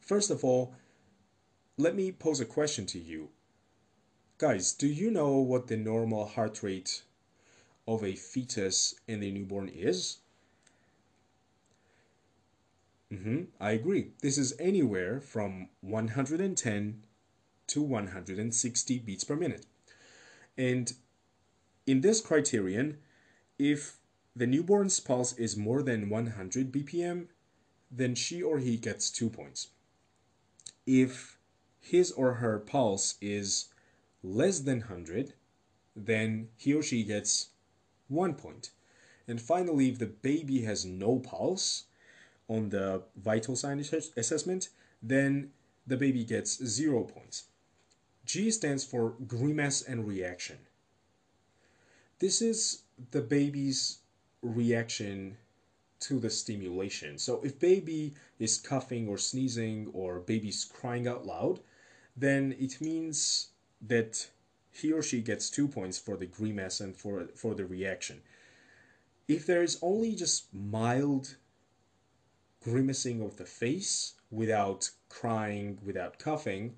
[0.00, 0.74] First of all,
[1.76, 3.30] let me pose a question to you.
[4.38, 7.02] Guys, do you know what the normal heart rate
[7.86, 10.18] of a fetus and a newborn is?
[13.14, 14.10] Mm-hmm, I agree.
[14.22, 17.02] This is anywhere from 110
[17.68, 19.66] to 160 beats per minute.
[20.58, 20.92] And
[21.86, 22.98] in this criterion,
[23.56, 23.98] if
[24.34, 27.28] the newborn's pulse is more than 100 BPM,
[27.88, 29.68] then she or he gets two points.
[30.84, 31.38] If
[31.80, 33.68] his or her pulse is
[34.24, 35.34] less than 100,
[35.94, 37.50] then he or she gets
[38.08, 38.70] one point.
[39.28, 41.84] And finally, if the baby has no pulse
[42.48, 44.68] on the vital sign assessment,
[45.02, 45.50] then
[45.86, 47.44] the baby gets zero points.
[48.24, 50.58] G stands for grimace and reaction.
[52.18, 53.98] This is the baby's
[54.42, 55.36] reaction
[56.00, 57.18] to the stimulation.
[57.18, 61.60] So if baby is coughing or sneezing or baby's crying out loud,
[62.16, 63.48] then it means
[63.86, 64.28] that
[64.70, 68.22] he or she gets two points for the grimace and for, for the reaction.
[69.28, 71.36] If there is only just mild
[72.64, 76.74] grimacing of the face without crying, without coughing,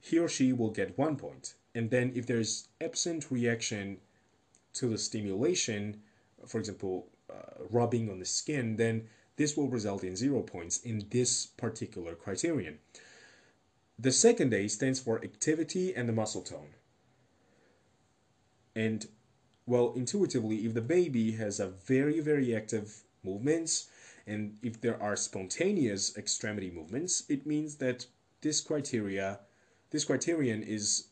[0.00, 1.54] he or she will get one point.
[1.74, 3.98] And then if there's absent reaction
[4.74, 6.00] to the stimulation,
[6.46, 11.06] for example, uh, rubbing on the skin, then this will result in zero points in
[11.10, 12.78] this particular criterion.
[13.98, 16.74] The second A stands for activity and the muscle tone.
[18.74, 19.06] And
[19.66, 23.88] well, intuitively, if the baby has a very, very active movements,
[24.30, 28.06] and if there are spontaneous extremity movements, it means that
[28.42, 29.40] this criteria,
[29.90, 31.08] this criterion is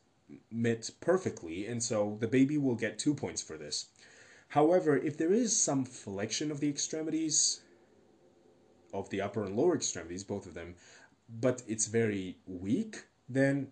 [0.51, 3.87] met perfectly, and so the baby will get two points for this.
[4.49, 7.61] However, if there is some flexion of the extremities,
[8.95, 10.75] of the upper and lower extremities, both of them,
[11.41, 13.69] but it's very weak, then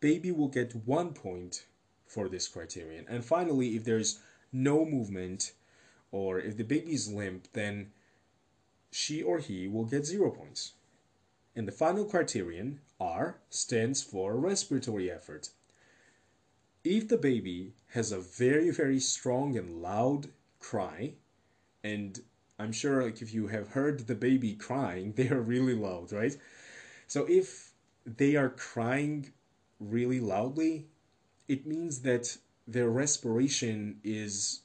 [0.00, 1.64] baby will get one point
[2.06, 3.06] for this criterion.
[3.08, 4.20] And finally, if there's
[4.52, 5.52] no movement
[6.10, 7.90] or if the baby is limp, then
[8.90, 10.72] she or he will get zero points.
[11.54, 15.50] And the final criterion, R, stands for respiratory effort.
[16.84, 20.28] If the baby has a very, very strong and loud
[20.60, 21.14] cry,
[21.82, 22.20] and
[22.58, 26.36] I'm sure like if you have heard the baby crying, they are really loud, right?
[27.06, 27.72] So if
[28.06, 29.32] they are crying
[29.80, 30.86] really loudly,
[31.46, 32.36] it means that
[32.66, 34.60] their respiration is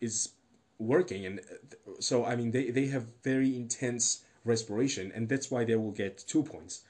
[0.00, 0.30] is
[0.78, 5.64] working and uh, so I mean they, they have very intense respiration and that's why
[5.64, 6.82] they will get two points.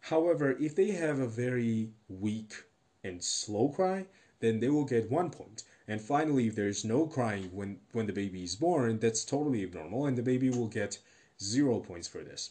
[0.00, 2.52] However, if they have a very weak
[3.02, 4.06] and slow cry,
[4.40, 5.64] then they will get one point.
[5.88, 10.06] And finally, if there's no crying when, when the baby is born, that's totally abnormal,
[10.06, 10.98] and the baby will get
[11.40, 12.50] zero points for this.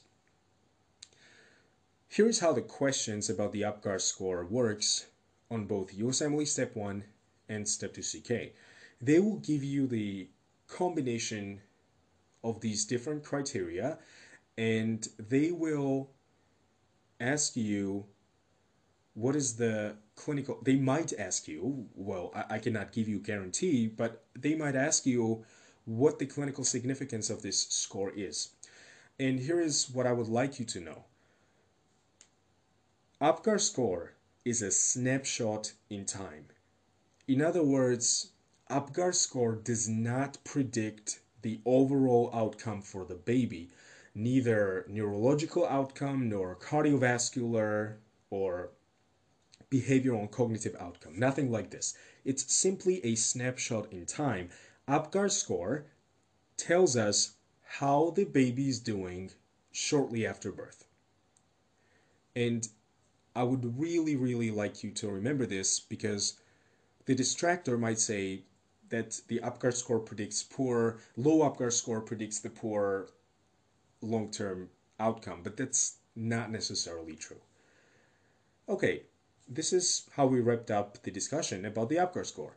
[2.08, 5.08] Here's how the questions about the APGAR score works
[5.52, 7.04] on both USMLE Step 1
[7.50, 8.54] and Step 2 CK.
[9.02, 10.30] They will give you the
[10.68, 11.62] combination
[12.44, 13.98] of these different criteria
[14.58, 16.10] and they will
[17.20, 18.06] ask you
[19.14, 23.88] what is the clinical they might ask you well I, I, cannot give you guarantee
[23.88, 25.46] but they might ask you
[25.86, 28.50] what the clinical significance of this score is.
[29.20, 31.06] And here is what i would like you to know.
[33.22, 34.14] Apgar score
[34.44, 36.48] is a snapshot in time.
[37.28, 38.32] In other words
[38.70, 43.70] apgar score does not predict the overall outcome for the baby
[44.16, 47.96] neither neurological outcome nor cardiovascular
[48.30, 48.70] or
[49.70, 51.20] behavioral and cognitive outcome.
[51.20, 51.96] Nothing like this.
[52.24, 54.50] It's simply a snapshot in time.
[54.88, 55.86] Apgar score
[56.56, 59.32] tells us how the baby is doing
[59.72, 60.86] shortly after birth.
[62.36, 62.68] And
[63.36, 66.40] I would really, really like you to remember this because
[67.06, 68.44] the distractor might say
[68.96, 73.10] that the Apgar score predicts poor, low Apgar score predicts the poor
[74.02, 74.70] long term
[75.00, 77.42] outcome, but that's not necessarily true.
[78.70, 79.04] Okay,
[79.50, 82.56] this is how we wrapped up the discussion about the APGAR score.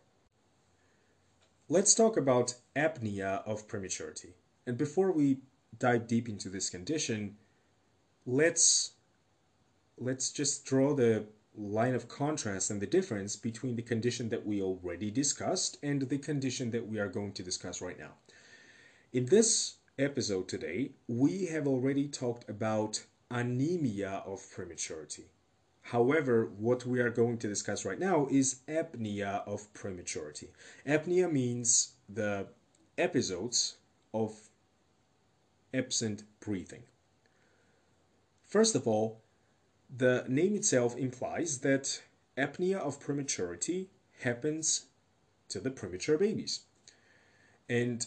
[1.68, 4.34] Let's talk about apnea of prematurity.
[4.64, 5.38] And before we
[5.78, 7.36] dive deep into this condition,
[8.24, 8.92] let's
[9.98, 11.26] let's just draw the
[11.58, 16.18] line of contrast and the difference between the condition that we already discussed and the
[16.18, 18.12] condition that we are going to discuss right now.
[19.12, 25.24] In this episode today, we have already talked about anemia of prematurity.
[25.82, 30.48] However, what we are going to discuss right now is apnea of prematurity.
[30.86, 32.46] Apnea means the
[32.96, 33.78] episodes
[34.14, 34.50] of
[35.74, 36.82] absent breathing.
[38.46, 39.22] First of all,
[39.94, 42.02] the name itself implies that
[42.36, 43.88] apnea of prematurity
[44.20, 44.86] happens
[45.48, 46.60] to the premature babies.
[47.68, 48.06] And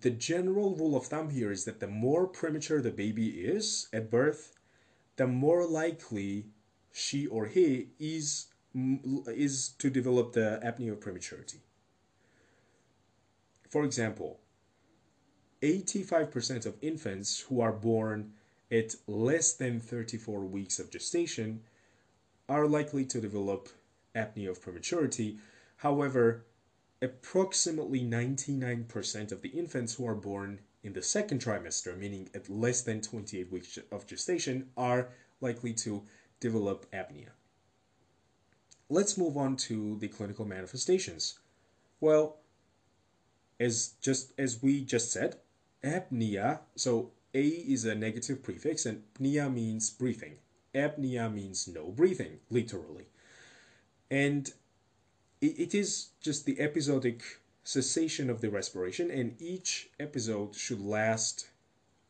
[0.00, 4.10] the general rule of thumb here is that the more premature the baby is at
[4.10, 4.54] birth,
[5.16, 6.46] the more likely
[6.92, 8.46] she or he is
[9.26, 11.60] is to develop the apnea of prematurity.
[13.68, 14.40] For example,
[15.62, 18.32] 85% of infants who are born
[18.70, 21.62] at less than 34 weeks of gestation
[22.48, 23.68] are likely to develop
[24.14, 25.38] apnea of prematurity.
[25.78, 26.44] However,
[27.00, 32.82] approximately 99% of the infants who are born in the second trimester, meaning at less
[32.82, 35.08] than 28 weeks of gestation, are
[35.40, 36.02] likely to
[36.40, 37.30] develop apnea.
[38.88, 41.38] Let's move on to the clinical manifestations.
[42.00, 42.38] Well,
[43.60, 45.36] as just as we just said,
[45.84, 50.38] apnea, so A is a negative prefix and pnea means breathing.
[50.74, 53.06] Apnea means no breathing, literally.
[54.10, 54.52] And
[55.40, 57.22] it is just the episodic
[57.64, 61.48] cessation of the respiration, and each episode should last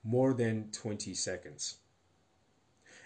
[0.04, 1.78] more than 20 seconds.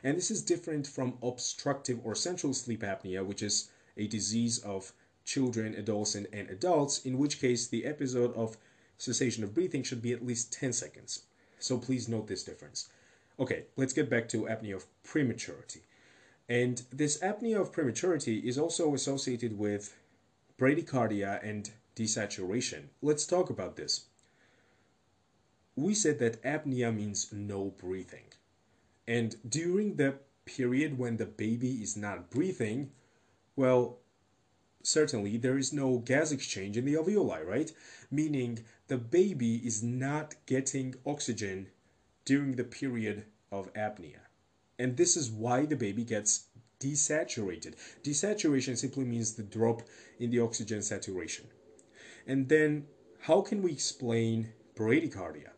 [0.05, 4.93] And this is different from obstructive or central sleep apnea, which is a disease of
[5.25, 8.57] children, adolescents, and adults, in which case the episode of
[8.99, 11.23] cessation of breathing should be at least 10 seconds.
[11.63, 12.89] So please note this difference.
[13.39, 15.83] Okay, let's get back to apnea of prematurity.
[16.49, 19.97] And this apnea of prematurity is also associated with
[20.59, 22.89] bradycardia and desaturation.
[23.01, 24.07] Let's talk about this.
[25.77, 28.27] We said that apnea means no breathing.
[29.07, 32.91] And during the period when the baby is not breathing,
[33.57, 33.99] well,
[34.83, 37.73] certainly there is no gas exchange in the alveoli, right?
[38.11, 41.69] Meaning the baby is not getting oxygen
[42.25, 44.21] during the period of apnea.
[44.79, 46.47] And this is why the baby gets
[46.81, 47.75] desaturated.
[48.03, 49.83] Desaturation simply means the drop
[50.19, 51.47] in the oxygen saturation.
[52.27, 52.87] And then,
[53.21, 55.51] how can we explain bradycardia?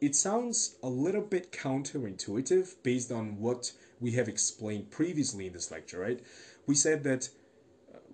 [0.00, 5.70] It sounds a little bit counterintuitive based on what we have explained previously in this
[5.70, 6.20] lecture, right?
[6.66, 7.28] We said that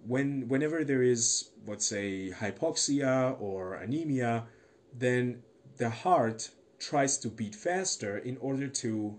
[0.07, 4.45] when whenever there is, let's say, hypoxia or anemia,
[4.97, 5.43] then
[5.79, 9.17] the heart tries to beat faster in order to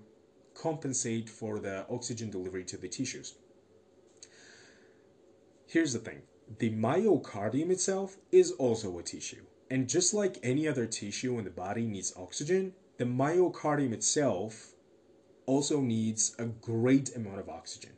[0.53, 3.35] compensate for the oxygen delivery to the tissues.
[5.67, 6.21] Here's the thing
[6.59, 9.43] the myocardium itself is also a tissue.
[9.69, 14.73] And just like any other tissue in the body needs oxygen, the myocardium itself
[15.45, 17.91] also needs a great amount of oxygen.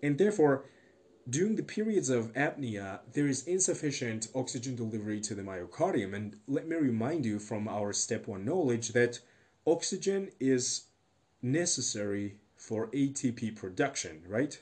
[0.00, 0.66] And therefore,
[1.28, 6.14] during the periods of apnea, there is insufficient oxygen delivery to the myocardium.
[6.14, 9.18] And let me remind you from our step one knowledge that
[9.66, 10.84] oxygen is
[11.42, 14.60] necessary for ATP production, right?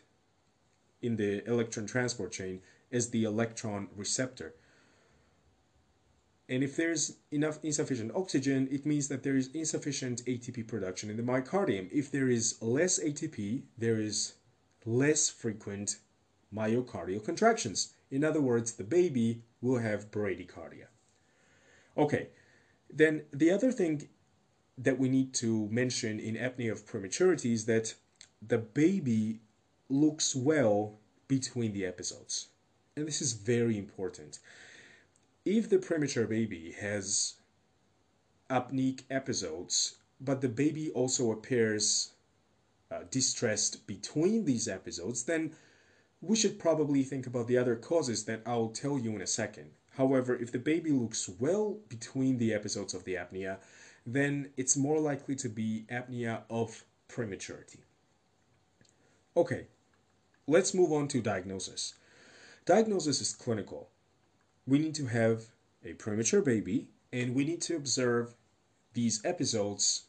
[1.03, 2.61] In the electron transport chain
[2.91, 4.55] as the electron receptor.
[6.49, 11.17] And if there's enough insufficient oxygen, it means that there is insufficient ATP production in
[11.17, 11.91] the myocardium.
[11.91, 14.35] If there is less ATP, there is
[14.85, 15.97] less frequent
[16.55, 17.95] myocardial contractions.
[18.11, 20.87] In other words, the baby will have bradycardia.
[21.97, 22.29] Okay,
[22.93, 24.09] then the other thing
[24.77, 27.95] that we need to mention in apnea of prematurity is that
[28.47, 29.41] the baby
[29.89, 30.99] looks well
[31.29, 32.49] between the episodes.
[32.97, 34.39] And this is very important.
[35.45, 37.35] If the premature baby has
[38.51, 42.13] apneic episodes, but the baby also appears
[42.91, 45.53] uh, distressed between these episodes, then
[46.27, 49.71] we should probably think about the other causes that I'll tell you in a second.
[49.97, 53.59] However, if the baby looks well between the episodes of the apnea,
[54.07, 57.81] then it's more likely to be apnea of prematurity.
[59.37, 59.67] Okay,
[60.47, 61.95] let's move on to diagnosis.
[62.67, 63.91] Diagnosis is clinical.
[64.67, 65.45] We need to have
[65.85, 68.35] a premature baby and we need to observe
[68.95, 70.05] these episodes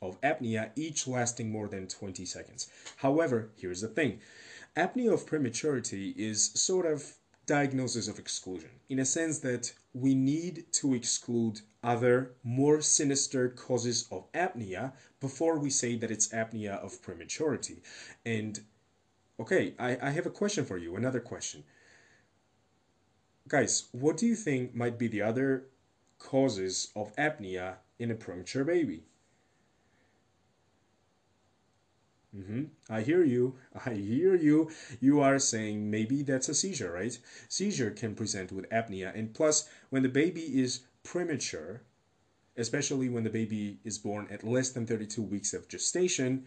[0.00, 2.70] of apnea, each lasting more than 20 seconds.
[2.96, 4.20] However, here's the thing
[4.76, 7.14] apnea of prematurity is sort of
[7.46, 14.06] diagnosis of exclusion in a sense that we need to exclude other more sinister causes
[14.10, 17.80] of apnea before we say that it's apnea of prematurity.
[18.24, 18.60] And
[19.40, 21.64] okay I, I have a question for you another question.
[23.48, 25.68] Guys what do you think might be the other
[26.18, 29.04] causes of apnea in a premature baby
[32.36, 32.64] Mm-hmm.
[32.90, 33.54] I hear you.
[33.86, 34.70] I hear you.
[35.00, 37.18] You are saying maybe that's a seizure, right?
[37.48, 39.16] Seizure can present with apnea.
[39.16, 41.82] And plus, when the baby is premature,
[42.56, 46.46] especially when the baby is born at less than 32 weeks of gestation,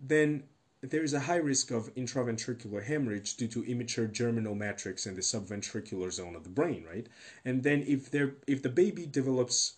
[0.00, 0.44] then
[0.80, 5.20] there is a high risk of intraventricular hemorrhage due to immature germinal matrix in the
[5.20, 7.08] subventricular zone of the brain, right?
[7.44, 9.74] And then if there if the baby develops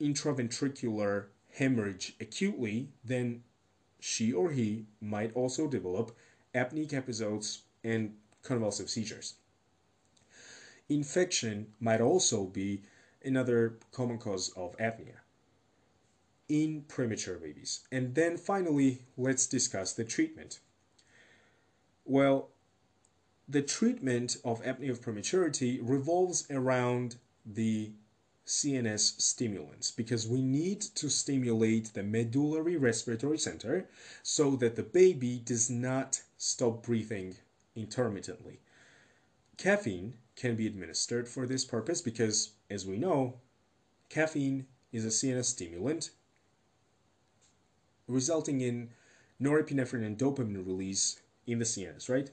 [0.00, 3.42] intraventricular hemorrhage acutely, then
[4.00, 6.16] she or he might also develop
[6.54, 9.34] apneic episodes and convulsive seizures.
[10.88, 12.82] Infection might also be
[13.24, 15.20] another common cause of apnea
[16.48, 17.80] in premature babies.
[17.92, 20.60] And then finally, let's discuss the treatment.
[22.04, 22.48] Well,
[23.46, 27.92] the treatment of apnea of prematurity revolves around the
[28.48, 33.86] CNS stimulants because we need to stimulate the medullary respiratory center
[34.22, 37.36] so that the baby does not stop breathing
[37.76, 38.58] intermittently.
[39.58, 43.34] Caffeine can be administered for this purpose because, as we know,
[44.08, 46.10] caffeine is a CNS stimulant
[48.06, 48.88] resulting in
[49.38, 52.30] norepinephrine and dopamine release in the CNS, right?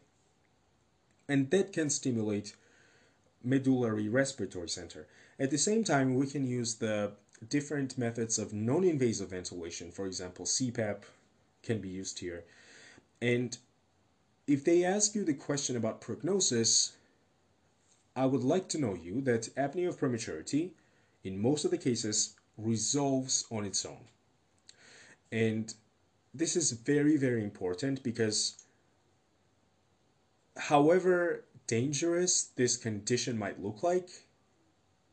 [1.28, 2.56] And that can stimulate
[3.44, 5.08] medullary respiratory center.
[5.38, 7.12] At the same time, we can use the
[7.50, 9.92] different methods of non-invasive ventilation.
[9.92, 11.04] For example, CPAP
[11.64, 12.46] can be used here.
[13.22, 13.58] And
[14.48, 16.94] if they ask you the question about prognosis,
[18.16, 20.72] I would like to know you that apnea of prematurity,
[21.24, 24.08] in most of the cases, resolves on its own.
[25.32, 25.74] And
[26.34, 28.64] this is very, very important because
[30.56, 34.10] however dangerous this condition might look like,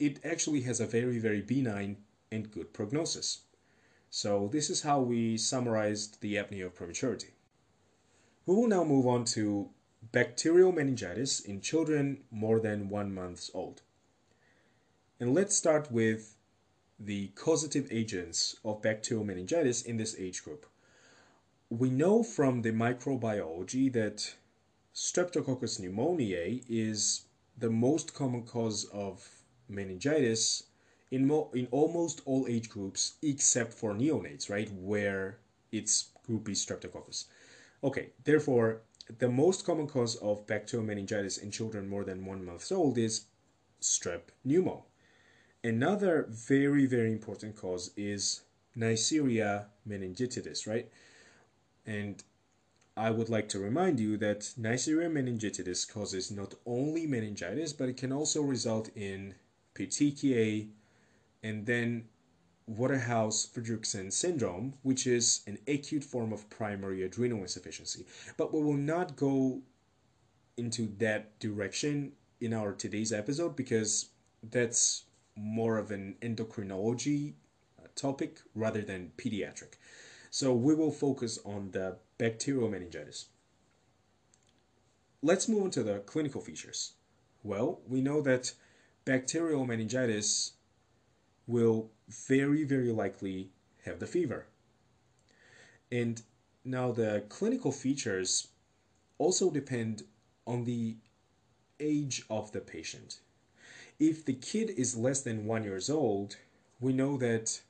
[0.03, 1.97] it actually has a very, very benign
[2.33, 3.43] and good prognosis.
[4.11, 7.29] So this is how we summarized the apnea of prematurity.
[8.45, 9.71] We will now move on to
[10.11, 13.83] bacterial meningitis in children more than one month old.
[15.21, 16.35] And let's start with
[16.99, 20.67] the causative agents of bacterial meningitis in this age group.
[21.71, 24.35] We know from the microbiology that
[24.93, 27.23] Streptococcus pneumoniae is
[27.57, 29.42] the most common cause of
[29.73, 30.65] meningitis
[31.11, 35.39] in, mo- in almost all age groups except for neonates, right, where
[35.71, 37.25] it's group B streptococcus.
[37.85, 38.83] Okay, therefore,
[39.19, 43.27] the most common cause of bacterial meningitis in children more than one month old is
[43.81, 44.85] strep pneumo.
[45.65, 48.43] Another very, very important cause is
[48.77, 50.89] Neisseria meningitidis, right?
[51.87, 52.23] And
[52.97, 57.97] I would like to remind you that Neisseria meningitidis causes not only meningitis, but it
[57.97, 59.35] can also result in
[59.75, 60.69] petechiae,
[61.43, 62.05] and then
[62.67, 68.07] Waterhouse Friderichsen syndrome, which is an acute form of primary adrenal insufficiency.
[68.37, 69.63] But we will not go
[70.57, 74.11] into that direction in our today's episode because
[74.51, 75.05] that's
[75.37, 77.35] more of an endocrinology
[77.79, 79.75] uh, topic rather than pediatric.
[80.31, 83.27] So we will focus on the bacterial meningitis.
[85.23, 86.93] Let's move on to the clinical features.
[87.43, 88.53] Well, we know that
[89.05, 90.53] bacterial meningitis
[91.47, 93.51] will very, very likely
[93.85, 94.47] have the fever.
[95.91, 96.23] And
[96.65, 98.49] now the clinical features
[99.19, 100.05] also depend
[100.47, 100.97] on the
[101.81, 103.19] age of the patient.
[103.99, 106.37] If the kid is less than one years old,
[106.81, 107.61] we know that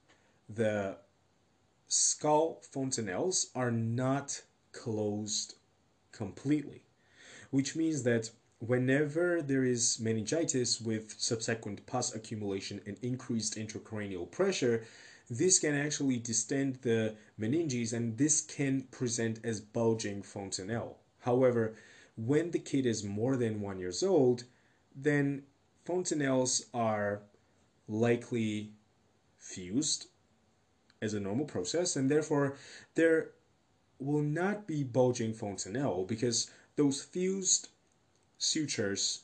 [0.48, 0.96] the
[1.88, 5.56] skull fontanelles are not closed
[6.12, 6.82] completely,
[7.50, 8.30] which means that
[8.66, 14.84] whenever there is meningitis with subsequent pus accumulation and increased intracranial pressure,
[15.28, 20.98] this can actually distend the meninges and this can present as bulging fontanelle.
[21.20, 21.74] However,
[22.16, 24.44] when the kid is more than one years old,
[24.94, 25.42] then
[25.84, 27.22] fontanelles are
[27.88, 28.70] likely
[29.38, 30.06] fused
[31.00, 32.56] as a normal process, and therefore
[32.94, 33.30] there
[33.98, 37.68] will not be bulging fontanelle because those fused
[38.42, 39.22] sutures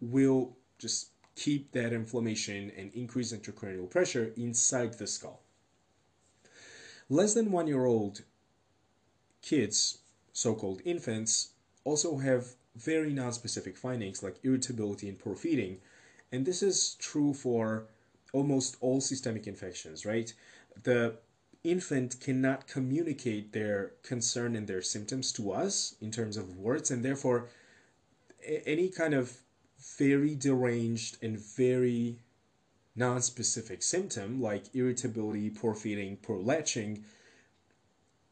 [0.00, 5.42] will just keep that inflammation and increase intracranial pressure inside the skull.
[7.08, 8.22] Less than one year old
[9.42, 9.98] kids
[10.36, 11.52] so-called infants,
[11.84, 15.78] also have very non-specific findings like irritability and poor feeding.
[16.30, 17.86] And this is true for
[18.34, 20.30] almost all systemic infections, right?
[20.82, 21.16] The
[21.70, 27.04] infant cannot communicate their concern and their symptoms to us in terms of words, and
[27.04, 27.48] therefore,
[28.64, 29.38] any kind of
[29.98, 32.18] very deranged and very
[32.94, 37.04] non-specific symptom like irritability, poor feeding, poor latching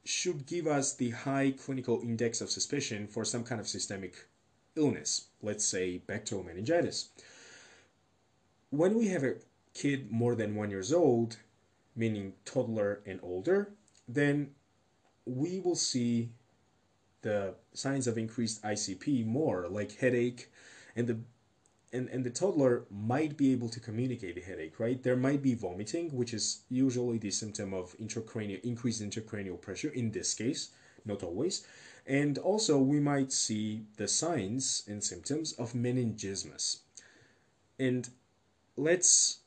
[0.05, 4.27] should give us the high clinical index of suspicion for some kind of systemic
[4.77, 7.09] illness, let's say bacterial meningitis.
[8.71, 9.37] When we have a
[9.73, 11.37] kid more than one years old,
[11.97, 13.75] meaning toddler and older,
[14.09, 14.51] then
[15.27, 16.31] we will see
[17.23, 20.51] the signs of increased ICP more, like headache,
[20.95, 21.19] and the
[21.95, 25.01] and, and the toddler might be able to communicate the headache, right?
[25.01, 30.11] There might be vomiting, which is usually the symptom of intracranial increased intracranial pressure in
[30.11, 30.71] this case,
[31.05, 31.65] not always.
[32.05, 36.79] And also we might see the signs and symptoms of meningismus.
[37.79, 38.09] And
[38.77, 39.39] let's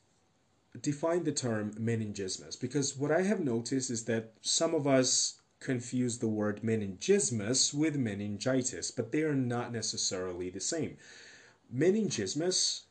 [0.82, 6.18] define the term meningismus because what I have noticed is that some of us confuse
[6.18, 10.96] the word meningismus with meningitis, but they are not necessarily the same.
[11.74, 12.82] Meningismus,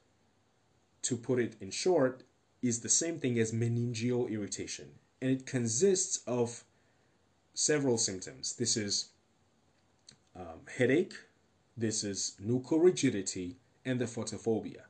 [1.02, 2.24] to put it in short,
[2.62, 6.64] is the same thing as meningeal irritation, and it consists of
[7.54, 8.56] several symptoms.
[8.56, 9.10] This is
[10.36, 11.14] um, headache,
[11.76, 14.87] this is nuchal rigidity, and the photophobia.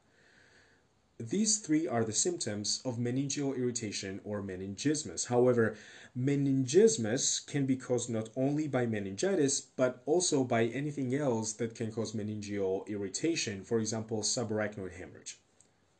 [1.20, 5.26] These three are the symptoms of meningeal irritation or meningismus.
[5.26, 5.76] However,
[6.16, 11.92] meningismus can be caused not only by meningitis, but also by anything else that can
[11.92, 15.40] cause meningeal irritation, for example, subarachnoid hemorrhage.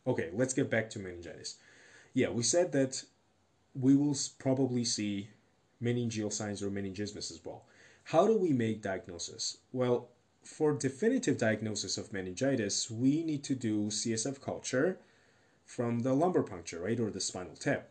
[0.06, 1.58] Okay, let's get back to meningitis.
[2.14, 3.04] Yeah, we said that
[3.74, 5.30] we will probably see
[5.82, 7.66] meningeal signs or meningismus as well.
[8.04, 9.58] How do we make diagnosis?
[9.72, 10.10] Well,
[10.44, 15.00] for definitive diagnosis of meningitis, we need to do CSF culture
[15.68, 17.90] from the lumbar puncture, right, or the spinal tap.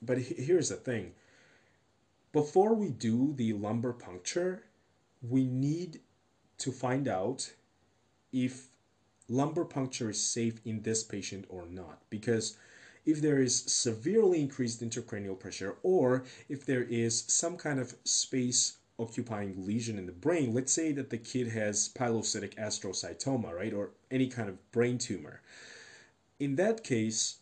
[0.00, 1.12] But here's the thing.
[2.32, 4.62] Before we do the lumbar puncture,
[5.20, 6.00] we need
[6.58, 7.52] to find out
[8.32, 8.68] if
[9.28, 12.00] lumbar puncture is safe in this patient or not.
[12.10, 12.56] Because
[13.04, 18.76] if there is severely increased intracranial pressure or if there is some kind of space
[19.00, 23.90] occupying lesion in the brain, let's say that the kid has pilocytic astrocytoma, right, or
[24.10, 25.40] any kind of brain tumor,
[26.38, 27.38] in that case,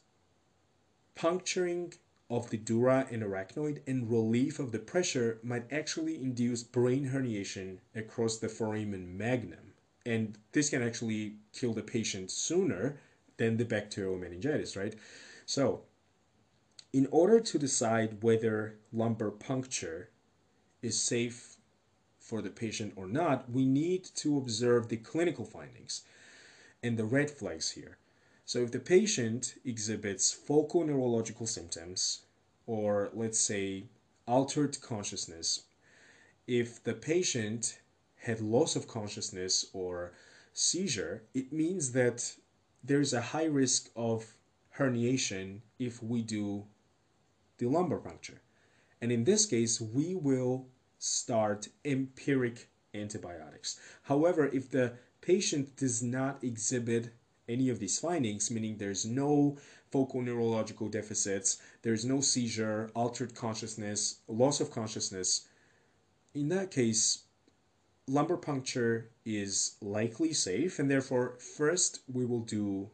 [1.14, 1.94] puncturing
[2.28, 7.78] of the dura and arachnoid and relief of the pressure might actually induce brain herniation
[7.94, 9.74] across the foramen magnum.
[10.04, 12.98] And this can actually kill the patient sooner
[13.36, 14.94] than the bacterial meningitis, right?
[15.44, 15.82] So,
[16.92, 20.10] in order to decide whether lumbar puncture
[20.82, 21.56] is safe
[22.18, 26.02] for the patient or not, we need to observe the clinical findings
[26.82, 27.98] and the red flags here.
[28.46, 32.22] So if the patient exhibits focal neurological symptoms,
[32.64, 33.86] or let's say
[34.24, 35.64] altered consciousness,
[36.46, 37.80] if the patient
[38.14, 40.12] had loss of consciousness or
[40.52, 42.36] seizure, it means that
[42.84, 44.38] there's a high risk of
[44.78, 46.66] herniation if we do
[47.58, 48.40] the lumbar puncture.
[49.00, 50.68] And in this case, we will
[51.00, 53.80] start empiric antibiotics.
[54.02, 57.12] However, if the patient does not exhibit
[57.48, 59.56] any of these findings, meaning there's no
[59.90, 65.46] focal neurological deficits, there's no seizure, altered consciousness, loss of consciousness,
[66.36, 67.24] in that case,
[68.06, 72.90] lumbar puncture is likely safe, and therefore, first we will do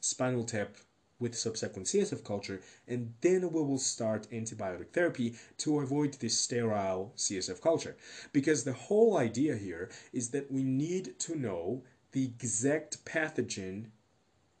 [0.00, 0.74] spinal tap
[1.20, 7.12] with subsequent CSF culture, and then we will start antibiotic therapy to avoid this sterile
[7.16, 7.96] CSF culture.
[8.32, 13.86] Because the whole idea here is that we need to know the exact pathogen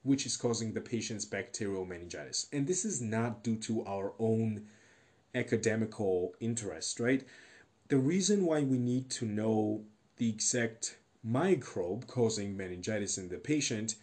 [0.02, 2.46] which is causing the patient's bacterial meningitis.
[2.52, 4.66] And this is not due to our own
[5.34, 7.24] academical interest, right?
[7.88, 9.82] The reason why we need to know
[10.16, 13.96] the exact microbe causing meningitis in the patient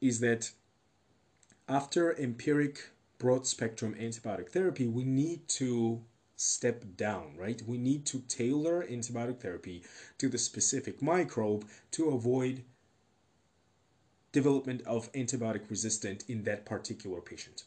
[0.00, 0.52] is that
[1.68, 6.02] after empiric broad spectrum antibiotic therapy, we need to
[6.36, 7.62] step down, right?
[7.66, 9.84] We need to tailor antibiotic therapy
[10.18, 12.64] to the specific microbe to avoid
[14.32, 17.64] development of antibiotic resistant in that particular patient.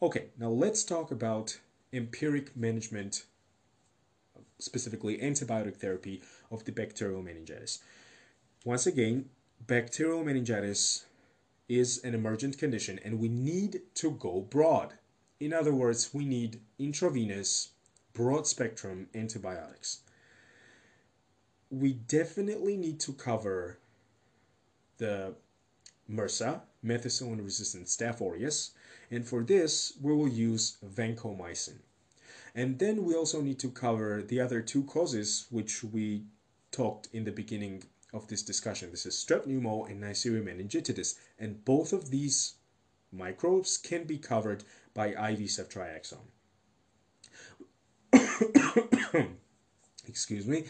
[0.00, 1.58] Okay, now let's talk about
[1.92, 3.24] empiric management,
[4.58, 7.80] specifically antibiotic therapy of the bacterial meningitis.
[8.64, 9.26] Once again,
[9.66, 11.04] bacterial meningitis
[11.68, 14.94] is an emergent condition and we need to go broad.
[15.40, 17.70] In other words, we need intravenous,
[18.12, 20.00] broad spectrum antibiotics.
[21.70, 23.78] We definitely need to cover
[24.98, 25.34] the
[26.10, 28.72] MRSA, methicillin resistant Staph aureus,
[29.10, 31.78] and for this we will use vancomycin.
[32.54, 36.24] And then we also need to cover the other two causes which we
[36.70, 38.90] talked in the beginning of this discussion.
[38.90, 42.54] This is strep pneumo and Neisseria meningitidis, and both of these
[43.12, 46.28] microbes can be covered by IV ceftriaxone.
[50.06, 50.64] Excuse me.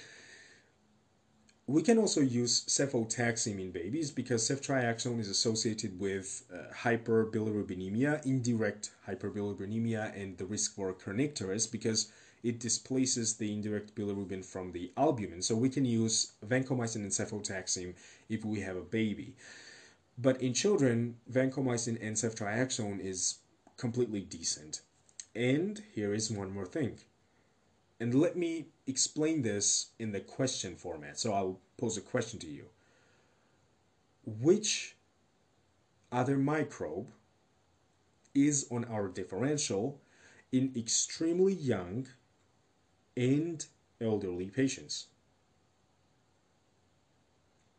[1.67, 8.91] We can also use cefotaxime in babies because ceftriaxone is associated with uh, hyperbilirubinemia, indirect
[9.09, 12.13] hyperbilirubinemia, and the risk for kernicterus because
[12.43, 15.41] it displaces the indirect bilirubin from the albumin.
[15.41, 17.95] So we can use vancomycin and cefotaxime
[18.29, 19.35] if we have a baby.
[20.19, 23.39] But in children, vancomycin and ceftriaxone is
[23.79, 24.83] completely decent.
[25.35, 26.99] And here is one more thing.
[28.05, 31.19] And let me explain this in the question format.
[31.19, 32.67] So I'll pose a question to you.
[34.27, 34.95] Which
[36.13, 37.09] other microbe
[38.35, 40.03] is on our differential
[40.53, 42.07] in extremely young
[43.17, 43.65] and
[44.03, 45.07] elderly patients?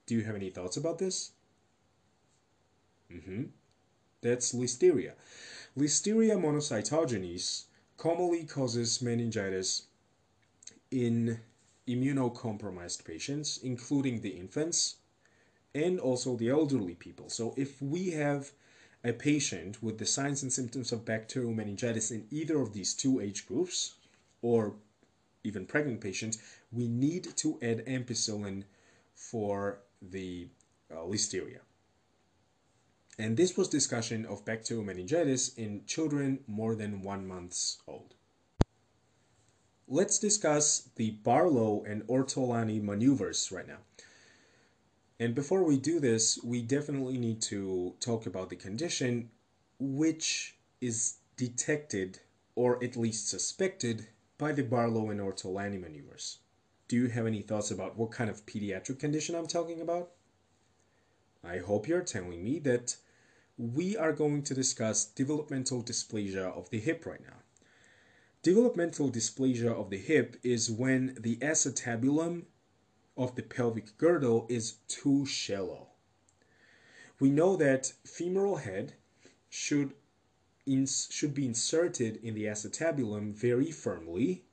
[0.07, 1.33] Do you have any thoughts about this?
[3.13, 3.43] Mm-hmm.
[4.21, 5.11] That's listeria.
[5.77, 7.65] Listeria monocytogenes
[7.97, 9.83] commonly causes meningitis
[10.91, 11.39] in
[11.87, 14.95] immunocompromised patients, including the infants
[15.73, 17.29] and also the elderly people.
[17.29, 18.51] So if we have
[19.03, 23.19] a patient with the signs and symptoms of bacterial meningitis in either of these two
[23.19, 23.95] age groups,
[24.41, 24.75] or
[25.43, 26.37] even pregnant patients,
[26.71, 28.63] we need to add ampicillin
[29.13, 30.47] for the
[30.91, 31.59] uh, listeria.
[33.17, 38.13] And this was discussion of bacterial meningitis in children more than one months old.
[39.87, 43.77] Let's discuss the Barlow and Ortolani maneuvers right now.
[45.19, 49.29] And before we do this, we definitely need to talk about the condition
[49.77, 52.19] which is detected
[52.55, 54.07] or at least suspected
[54.39, 56.39] by the Barlow and Ortolani maneuvers.
[56.87, 60.13] Do you have any thoughts about what kind of pediatric condition I'm talking about?
[61.43, 62.95] I hope you're telling me that
[63.55, 67.44] we are going to discuss developmental dysplasia of the hip right now.
[68.45, 72.43] Developmental dysplasia of the hip is when the acetabulum
[73.17, 75.87] of the pelvic girdle is too shallow.
[77.19, 78.93] We know that femoral head
[79.49, 79.95] should
[80.67, 84.45] ins- should be inserted in the acetabulum very firmly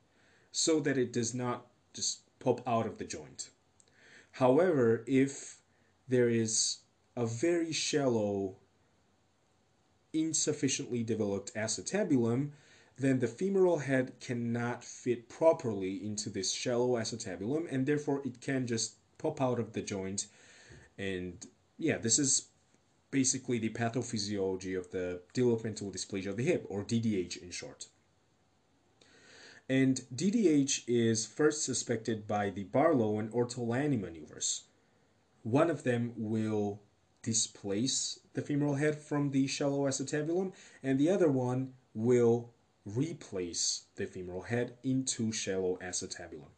[0.50, 3.50] so that it does not just pop out of the joint.
[4.30, 5.60] However, if
[6.08, 6.78] there is
[7.14, 8.56] a very shallow,
[10.14, 12.52] insufficiently developed acetabulum,
[13.02, 18.66] then the femoral head cannot fit properly into this shallow acetabulum and therefore it can
[18.66, 20.26] just pop out of the joint.
[20.96, 21.44] And
[21.78, 22.46] yeah, this is
[23.12, 27.86] basically the pathophysiology of the developmental dysplasia of the hip, or DDH in short.
[29.68, 34.64] And DDH is first suspected by the Barlow and Ortolani maneuvers.
[35.42, 36.80] One of them will
[37.22, 42.50] displace the femoral head from the shallow acetabulum, and the other one will
[42.84, 46.50] replace the femoral head into shallow acetabulum.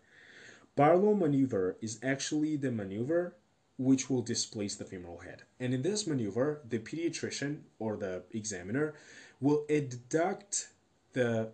[0.77, 3.37] Barlow maneuver is actually the maneuver
[3.77, 5.43] which will displace the femoral head.
[5.59, 8.95] And in this maneuver, the pediatrician or the examiner
[9.41, 10.69] will adduct
[11.13, 11.51] the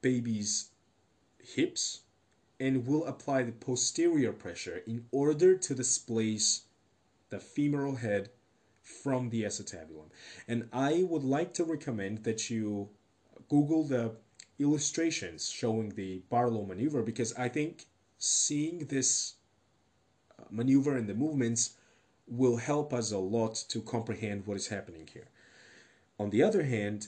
[0.00, 0.70] baby's
[1.38, 2.00] hips
[2.58, 6.62] and will apply the posterior pressure in order to displace
[7.30, 8.30] the femoral head
[8.80, 10.10] from the acetabulum.
[10.46, 12.90] And I would like to recommend that you
[13.54, 14.10] Google the
[14.58, 17.86] illustrations showing the Barlow maneuver because I think
[18.18, 19.34] seeing this
[20.36, 21.76] uh, maneuver and the movements
[22.26, 25.28] will help us a lot to comprehend what is happening here.
[26.18, 27.06] On the other hand,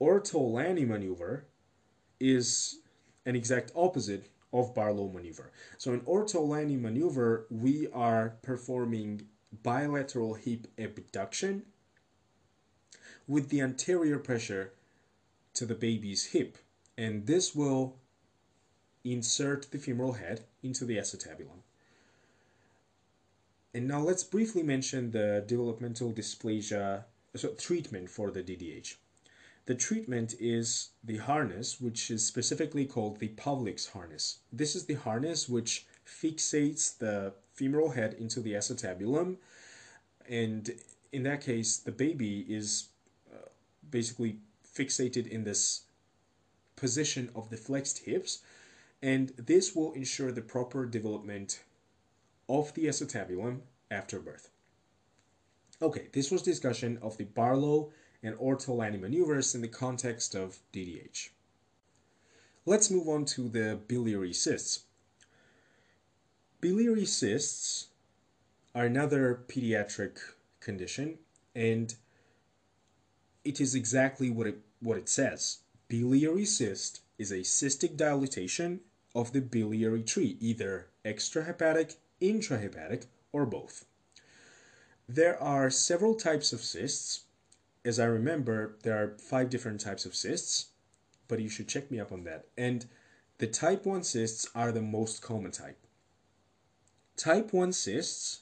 [0.00, 1.46] Ortolani maneuver
[2.20, 2.78] is
[3.26, 5.50] an exact opposite of Barlow maneuver.
[5.76, 9.22] So in Ortolani maneuver, we are performing
[9.64, 11.64] bilateral hip abduction
[13.26, 14.72] with the anterior pressure
[15.58, 16.58] to the baby's hip.
[16.96, 17.96] And this will
[19.04, 21.62] insert the femoral head into the acetabulum.
[23.74, 27.04] And now let's briefly mention the developmental dysplasia
[27.36, 28.94] so treatment for the DDH.
[29.66, 34.38] The treatment is the harness, which is specifically called the Pavlik's harness.
[34.50, 39.36] This is the harness which fixates the femoral head into the acetabulum,
[40.26, 40.70] and
[41.12, 42.88] in that case, the baby is
[43.32, 43.48] uh,
[43.90, 44.38] basically
[44.78, 45.82] fixated in this
[46.76, 48.40] position of the flexed hips,
[49.02, 51.62] and this will ensure the proper development
[52.48, 53.60] of the acetabulum
[53.90, 54.50] after birth.
[55.80, 57.90] Okay, this was discussion of the Barlow
[58.22, 61.28] and Ortolani maneuvers in the context of DDH.
[62.66, 64.84] Let's move on to the biliary cysts.
[66.60, 67.86] Biliary cysts
[68.74, 70.18] are another pediatric
[70.60, 71.18] condition
[71.54, 71.94] and
[73.44, 75.58] it is exactly what it what it says.
[75.88, 78.80] Biliary cyst is a cystic dilatation
[79.14, 83.84] of the biliary tree, either extrahepatic, intrahepatic, or both.
[85.08, 87.22] There are several types of cysts.
[87.84, 90.66] As I remember, there are five different types of cysts,
[91.26, 92.46] but you should check me up on that.
[92.56, 92.86] And
[93.38, 95.78] the type 1 cysts are the most common type.
[97.16, 98.40] Type 1 cysts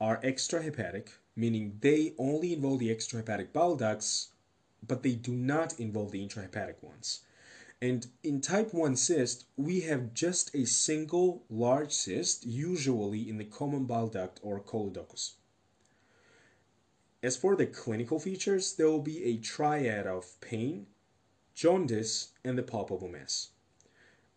[0.00, 4.28] are extrahepatic, meaning they only involve the extrahepatic bile ducts,
[4.86, 7.20] but they do not involve the intrahepatic ones.
[7.80, 13.44] And in type 1 cyst, we have just a single large cyst, usually in the
[13.44, 15.34] common bile duct or choledochus.
[17.22, 20.86] As for the clinical features, there will be a triad of pain,
[21.54, 23.48] jaundice, and the palpable mass.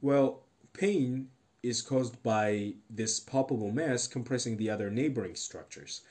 [0.02, 0.44] Well,
[0.74, 1.30] pain
[1.62, 6.02] is caused by this palpable mass compressing the other neighboring structures.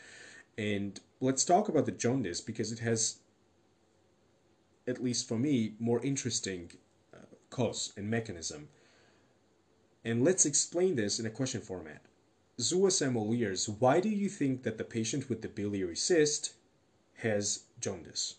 [0.57, 3.19] And let's talk about the jaundice because it has,
[4.89, 6.73] at least for me, more interesting
[7.15, 7.19] uh,
[7.51, 8.69] cause and mechanism.
[10.05, 12.03] And let's explain this in a question format.
[12.59, 16.55] ZUSMLErs, why do you think that the patient with the biliary cyst
[17.19, 18.37] has jaundice?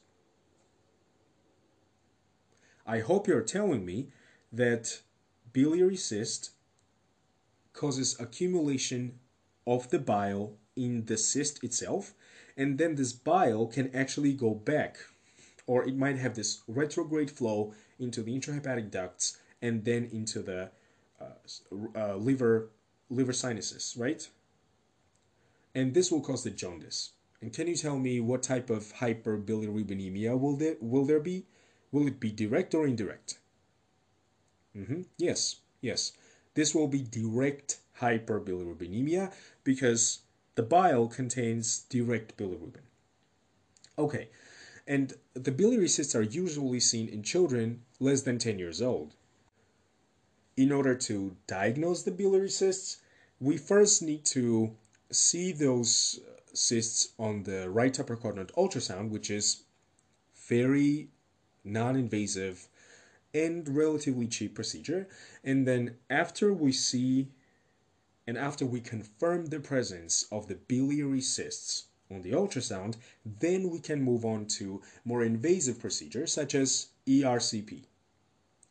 [2.85, 4.09] I hope you're telling me
[4.51, 5.01] that
[5.53, 6.51] biliary cyst
[7.71, 9.19] causes accumulation
[9.65, 12.13] of the bile in the cyst itself,
[12.57, 14.97] and then this bile can actually go back,
[15.69, 20.71] or it might have this retrograde flow into the intrahepatic ducts and then into the
[21.21, 21.25] uh,
[21.95, 22.69] uh, liver
[23.11, 24.27] liver sinuses, right?
[25.75, 27.11] And this will cause the jaundice.
[27.39, 31.45] And can you tell me what type of hyperbilirubinemia will there will there be?
[31.91, 33.37] Will it be direct or indirect?
[34.75, 35.01] Mm-hmm.
[35.17, 36.13] Yes, yes.
[36.55, 39.31] This will be direct hyperbilirubinemia
[39.63, 40.21] because
[40.55, 42.87] the bile contains direct bilirubin.
[43.99, 44.29] Okay,
[44.89, 49.13] and the biliary cysts are usually seen in children less than 10 years old.
[50.57, 52.97] In order to diagnose the biliary cysts,
[53.39, 54.71] we first need to
[55.11, 56.19] see those
[56.53, 59.61] cysts on the right upper quadrant ultrasound, which is
[60.47, 61.09] very
[61.63, 62.67] non-invasive
[63.31, 65.07] and relatively cheap procedure.
[65.43, 67.27] And then after we see
[68.25, 73.79] and after we confirm the presence of the biliary cysts, on the ultrasound, then we
[73.79, 77.83] can move on to more invasive procedures such as ERCP,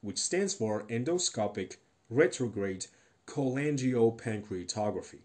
[0.01, 1.77] which stands for endoscopic
[2.11, 2.87] retrograde
[3.27, 5.21] cholangiopancreatography.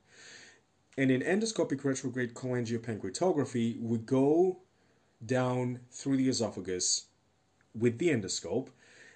[0.98, 4.60] And in endoscopic retrograde cholangiopancreatography, we go
[5.26, 7.06] down through the esophagus
[7.74, 8.68] with the endoscope.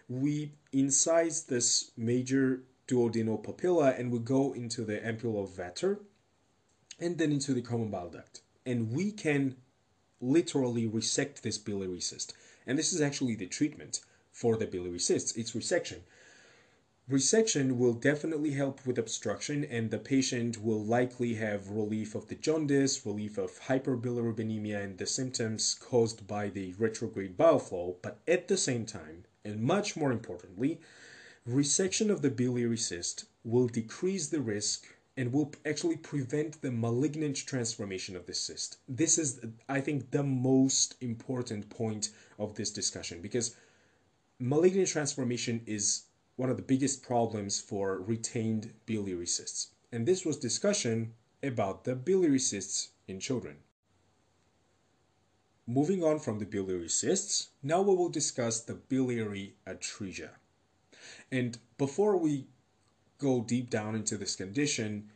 [0.10, 6.00] We incise this major duodenal papilla and we go into the ampulla of Vater
[7.00, 9.55] and then into the common bile duct and we can
[10.20, 12.34] literally resect this biliary cyst.
[12.65, 14.01] And this is actually the treatment
[14.32, 16.01] for the biliary cysts, it's resection.
[17.09, 22.36] Resection will definitely help with obstruction, and the patient will likely have relief of the
[22.36, 27.95] jaundice, relief of hyperbilirubinemia, and the symptoms caused by the retrograde bile flow.
[28.01, 30.82] But at the same time, and much more importantly,
[31.49, 37.36] resection of the biliary cyst will decrease the risk and will actually prevent the malignant
[37.36, 38.78] transformation of the cyst.
[38.88, 43.55] This is, I think, the most important point of this discussion because
[44.39, 46.03] malignant transformation is
[46.36, 49.72] one of the biggest problems for retained biliary cysts.
[49.91, 53.57] And this was discussion about the biliary cysts in children.
[55.65, 60.30] Moving on from the biliary cysts, now we will discuss the biliary atresia.
[61.32, 62.47] And before we
[63.18, 65.09] go deep down into this condition,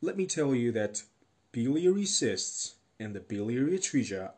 [0.00, 1.02] let me tell you that
[1.52, 4.32] biliary cysts and the biliary atresia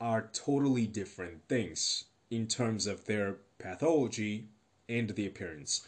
[0.00, 4.48] are totally different things in terms of their pathology
[4.88, 5.86] and the appearance.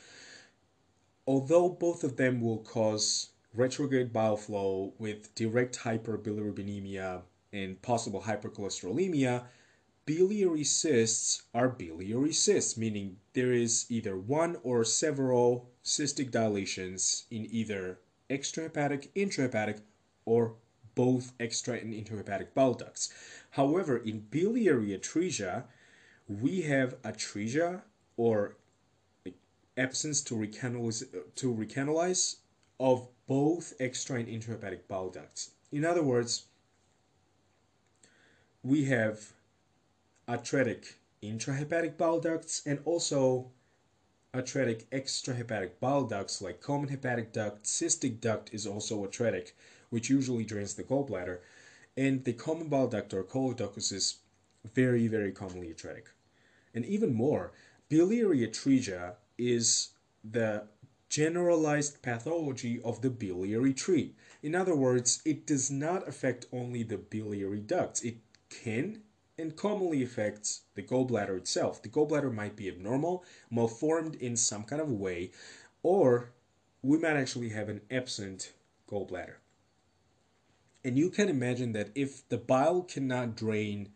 [1.27, 9.45] Although both of them will cause retrograde bile flow with direct hyperbilirubinemia and possible hypercholesterolemia,
[10.07, 17.47] biliary cysts are biliary cysts, meaning there is either one or several cystic dilations in
[17.51, 17.99] either
[18.31, 19.81] extrahepatic, intrahepatic,
[20.25, 20.55] or
[20.95, 23.13] both extra and intrahepatic bile ducts.
[23.51, 25.65] However, in biliary atresia,
[26.29, 27.83] we have atresia
[28.17, 28.57] or
[29.77, 31.05] absence to recanalize,
[31.35, 32.37] to recanalize
[32.81, 35.51] of both extra and intrahepatic bile ducts.
[35.73, 36.47] In other words,
[38.63, 39.33] we have
[40.29, 43.51] atretic intrahepatic bile ducts and also
[44.35, 49.57] atretic extrahepatic bile ducts like common hepatic duct, cystic duct is also atretic,
[49.91, 51.39] which usually drains the gallbladder,
[51.97, 54.17] and the common bile duct or choledochus is
[54.75, 56.11] very, very commonly atretic.
[56.75, 57.53] And even more,
[57.89, 59.91] biliary atresia is
[60.23, 60.65] the
[61.09, 64.15] generalized pathology of the biliary tree.
[64.43, 68.03] In other words, it does not affect only the biliary ducts.
[68.03, 68.17] It
[68.51, 69.03] can
[69.39, 71.83] and commonly affects the gallbladder itself.
[71.83, 75.31] The gallbladder might be abnormal, malformed in some kind of way,
[75.83, 76.31] or
[76.83, 78.53] we might actually have an absent
[78.91, 79.35] gallbladder.
[80.85, 83.91] And you can imagine that if the bile cannot drain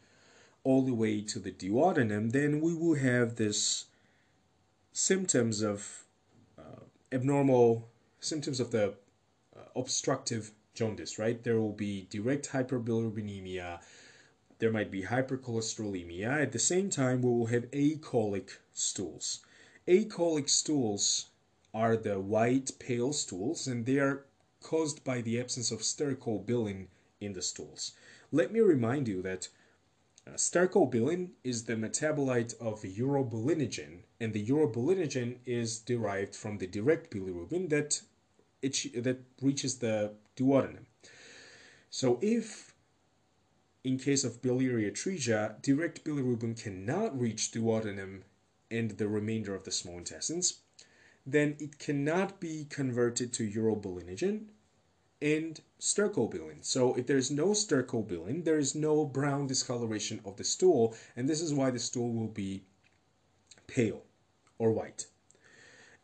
[0.65, 3.87] all the way to the duodenum, then we will have this
[4.93, 6.05] symptoms of
[6.59, 6.83] uh,
[7.13, 7.89] abnormal
[8.19, 8.95] symptoms of the
[9.57, 11.43] uh, obstructive jaundice, right?
[11.43, 13.81] There will be direct hyperbilirubinemia,
[14.61, 16.43] there might be hypercholesterolemia.
[16.43, 19.41] At the same time, we will have acholic stools.
[19.89, 21.27] Acholic stools
[21.75, 24.25] are the white, pale stools, and they are
[24.61, 26.87] caused by the absence of stercobilin
[27.21, 27.93] in the stools.
[28.31, 29.49] Let me remind you that
[30.27, 37.11] uh, stercobilin is the metabolite of urobilinogen, and the urobilinogen is derived from the direct
[37.11, 38.03] bilirubin that
[38.61, 40.85] it, that reaches the duodenum.
[41.89, 42.70] So if
[43.83, 48.23] in case of biliary atresia, direct bilirubin cannot reach duodenum
[48.71, 50.61] and the remainder of the small intestines,
[51.27, 54.47] then it cannot be converted to urobilinogen
[55.23, 56.65] and stercobilin.
[56.65, 61.41] So if there's no stercobilin, there is no brown discoloration of the stool, and this
[61.41, 62.63] is why the stool will be
[63.67, 64.03] pale
[64.59, 65.07] or white.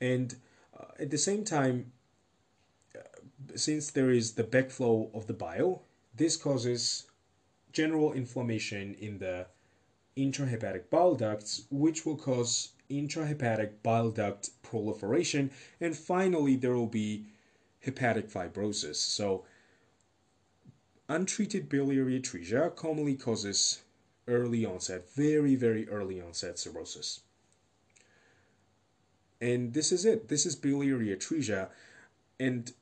[0.00, 0.36] And
[0.78, 1.92] uh, at the same time,
[2.94, 3.00] uh,
[3.54, 5.82] since there is the backflow of the bile,
[6.14, 7.05] this causes
[7.76, 9.46] general inflammation in the
[10.16, 17.26] intrahepatic bile ducts, which will cause intrahepatic bile duct proliferation, and finally there will be
[17.80, 18.96] hepatic fibrosis.
[18.96, 19.44] So,
[21.06, 23.82] untreated biliary atresia commonly causes
[24.26, 27.20] early onset, very, very early onset cirrhosis.
[29.38, 30.28] And this is it.
[30.28, 31.68] This is biliary atresia.
[32.40, 32.72] And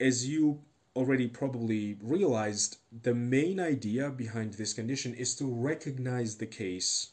[0.00, 0.62] as you
[0.96, 7.10] already probably realized, the main idea behind this condition is to recognize the case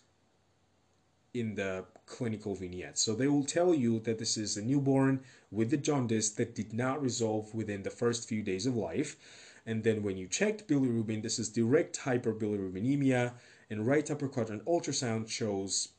[1.34, 2.98] in the clinical vignette.
[2.98, 5.22] So they will tell you that this is a newborn
[5.52, 9.18] with the jaundice that did not resolve within the first few days of life.
[9.66, 13.34] And then when you checked bilirubin, this is direct hyperbilirubinemia,
[13.70, 15.90] and right upper quadrant ultrasound shows,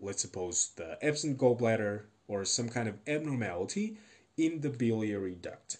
[0.00, 3.98] let's suppose, the absent gallbladder or some kind of abnormality
[4.36, 5.78] in the biliary duct.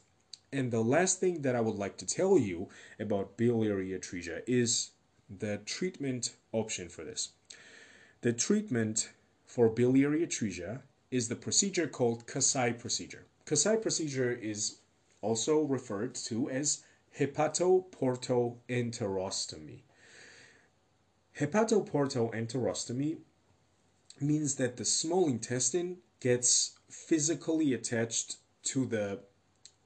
[0.54, 2.68] And the last thing that I would like to tell you
[3.00, 4.92] about biliary atresia is
[5.28, 7.30] the treatment option for this.
[8.20, 9.10] The treatment
[9.44, 13.26] for biliary atresia is the procedure called Kasai procedure.
[13.46, 14.76] Kasai procedure is
[15.22, 16.84] also referred to as
[17.18, 19.80] hepatoportoenterostomy.
[21.36, 23.18] Hepatoportoenterostomy
[24.20, 29.18] means that the small intestine gets physically attached to the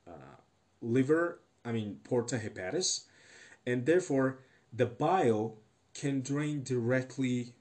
[0.07, 0.38] uh,
[0.81, 3.05] liver, I mean, porta hepatis,
[3.67, 4.41] and therefore
[4.73, 5.57] the bile
[5.95, 7.55] can drain directly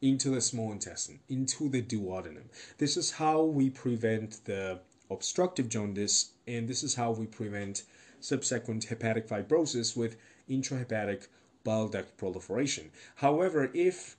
[0.00, 2.44] into the small intestine, into the duodenum.
[2.78, 7.84] This is how we prevent the obstructive jaundice, and this is how we prevent
[8.20, 10.16] subsequent hepatic fibrosis with
[10.48, 11.28] intrahepatic
[11.62, 12.90] bile duct proliferation.
[13.16, 14.16] However, if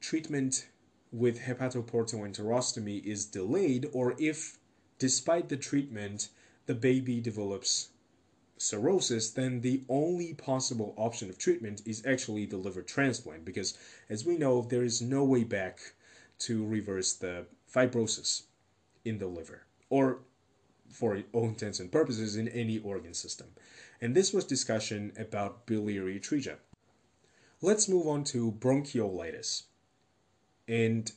[0.00, 0.66] treatment
[1.12, 4.58] with hepatoportoenterostomy is delayed, or if
[4.98, 6.28] despite the treatment
[6.66, 7.88] the baby develops
[8.56, 13.76] cirrhosis, then the only possible option of treatment is actually the liver transplant because,
[14.08, 15.80] as we know, there is no way back
[16.38, 18.42] to reverse the fibrosis
[19.04, 20.20] in the liver or,
[20.90, 23.48] for all intents and purposes, in any organ system.
[24.00, 26.56] And this was discussion about biliary atresia.
[27.60, 29.64] Let's move on to bronchiolitis.
[30.66, 31.10] And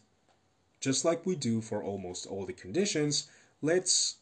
[0.80, 3.28] just like we do for almost all the conditions,
[3.62, 4.18] let's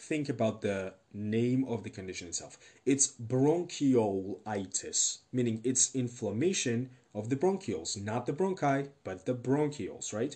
[0.00, 2.58] think about the name of the condition itself.
[2.86, 10.34] It's bronchiolitis, meaning it's inflammation of the bronchioles, not the bronchi, but the bronchioles, right?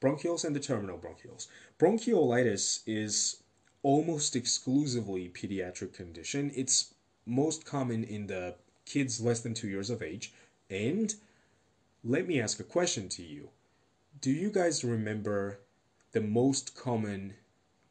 [0.00, 1.48] Bronchioles and the terminal bronchioles.
[1.78, 3.42] Bronchiolitis is
[3.82, 6.52] almost exclusively pediatric condition.
[6.54, 6.94] It's
[7.26, 8.54] most common in the
[8.84, 10.32] kids less than 2 years of age.
[10.68, 11.14] And
[12.04, 13.50] let me ask a question to you.
[14.20, 15.60] Do you guys remember
[16.12, 17.34] the most common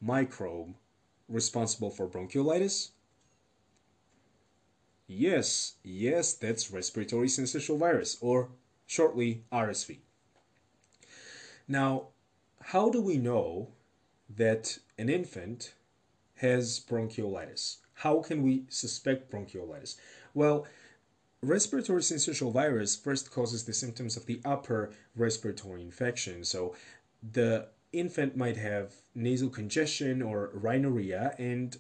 [0.02, 0.76] microbe
[1.30, 2.90] responsible for bronchiolitis?
[5.08, 8.50] Yes, yes, that's respiratory syncytial virus, or
[8.86, 10.00] shortly RSV.
[11.68, 12.08] Now,
[12.62, 13.70] how do we know
[14.30, 15.74] that an infant
[16.36, 17.78] has bronchiolitis?
[17.94, 19.96] How can we suspect bronchiolitis?
[20.34, 20.68] Well,
[21.42, 26.44] respiratory syncytial virus first causes the symptoms of the upper respiratory infection.
[26.44, 26.76] So
[27.32, 31.78] the infant might have nasal congestion or rhinorrhea, and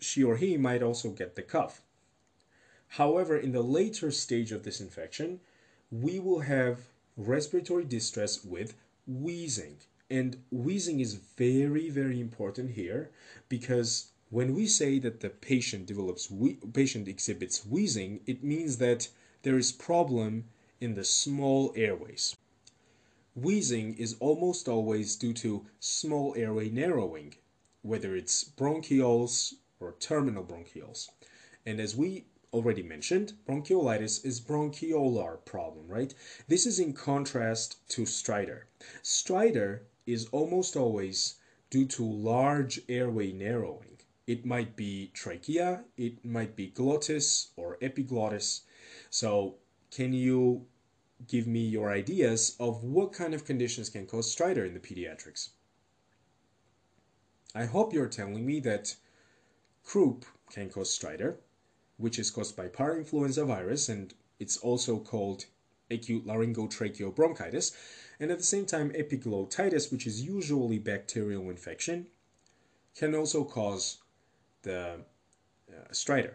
[0.00, 1.82] she or he might also get the cough.
[2.88, 5.40] However, in the later stage of this infection,
[5.90, 8.74] we will have respiratory distress with
[9.06, 9.78] wheezing.
[10.08, 13.10] And wheezing is very, very important here
[13.48, 19.08] because when we say that the patient develops we- patient exhibits wheezing, it means that
[19.42, 20.44] there is problem
[20.80, 22.36] in the small airways.
[23.36, 27.34] Wheezing is almost always due to small airway narrowing,
[27.82, 31.10] whether it's bronchioles or terminal bronchioles.
[31.66, 36.14] And as we already mentioned, bronchiolitis is bronchiolar problem, right?
[36.48, 38.62] This is in contrast to stridor.
[39.02, 41.34] Stridor is almost always
[41.68, 43.98] due to large airway narrowing.
[44.26, 48.62] It might be trachea, it might be glottis or epiglottis.
[49.10, 49.56] So,
[49.90, 50.64] can you
[51.28, 55.50] give me your ideas of what kind of conditions can cause stridor in the pediatrics.
[57.54, 58.96] I hope you're telling me that
[59.82, 61.36] croup can cause stridor,
[61.96, 65.46] which is caused by parainfluenza virus, and it's also called
[65.90, 67.72] acute laryngotracheal bronchitis,
[68.20, 72.06] and at the same time, epiglottitis, which is usually bacterial infection,
[72.94, 73.98] can also cause
[74.62, 75.00] the
[75.70, 76.34] uh, stridor.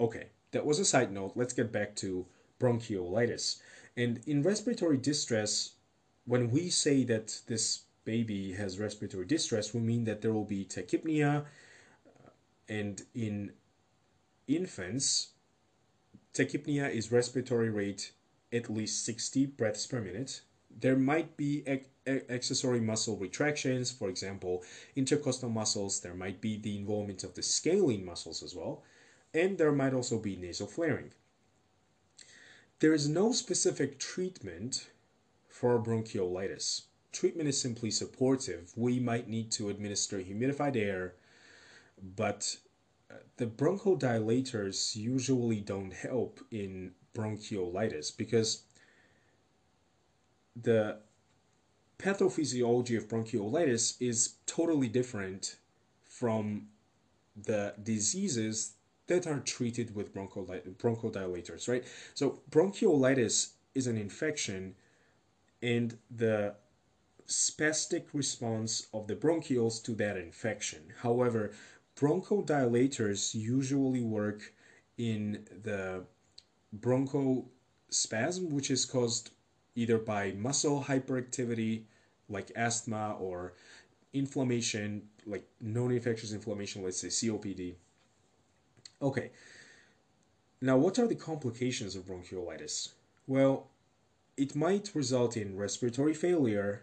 [0.00, 1.32] Okay, that was a side note.
[1.34, 2.26] Let's get back to
[2.60, 3.60] bronchiolitis.
[3.98, 5.72] And in respiratory distress,
[6.24, 10.64] when we say that this baby has respiratory distress, we mean that there will be
[10.64, 11.44] tachypnea.
[12.06, 12.30] Uh,
[12.68, 13.50] and in
[14.46, 15.30] infants,
[16.32, 18.12] tachypnea is respiratory rate
[18.52, 20.42] at least 60 breaths per minute.
[20.70, 21.64] There might be
[22.06, 24.62] accessory muscle retractions, for example,
[24.94, 25.98] intercostal muscles.
[25.98, 28.84] There might be the involvement of the scalene muscles as well.
[29.34, 31.10] And there might also be nasal flaring.
[32.80, 34.88] There is no specific treatment
[35.48, 36.82] for bronchiolitis.
[37.10, 38.72] Treatment is simply supportive.
[38.76, 41.14] We might need to administer humidified air,
[42.16, 42.56] but
[43.10, 48.62] uh, the bronchodilators usually don't help in bronchiolitis because
[50.54, 50.98] the
[51.98, 55.56] pathophysiology of bronchiolitis is totally different
[56.04, 56.68] from
[57.36, 58.74] the diseases
[59.08, 61.84] that are treated with bronchodilators, right?
[62.14, 64.74] So bronchiolitis is an infection
[65.60, 66.54] and the
[67.26, 70.92] spastic response of the bronchioles to that infection.
[71.02, 71.52] However,
[71.96, 74.54] bronchodilators usually work
[74.96, 76.04] in the
[76.78, 79.30] bronchospasm, which is caused
[79.74, 81.84] either by muscle hyperactivity,
[82.28, 83.54] like asthma, or
[84.12, 87.74] inflammation, like non infectious inflammation, let's say COPD
[89.00, 89.30] Okay.
[90.60, 92.92] Now, what are the complications of bronchiolitis?
[93.26, 93.68] Well,
[94.36, 96.82] it might result in respiratory failure,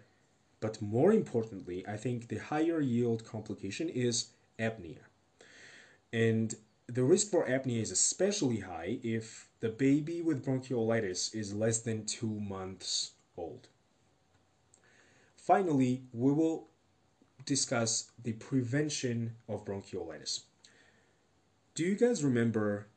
[0.62, 4.30] But more importantly, I think the higher yield complication is
[4.60, 5.04] apnea.
[6.14, 6.56] And
[6.88, 12.06] the risk for apnea is especially high if the baby with bronchiolitis is less than
[12.06, 13.68] two months old.
[15.38, 16.68] Finally, we will
[17.46, 20.42] discuss the prevention of bronchiolitis.
[21.76, 22.88] Do you guys remember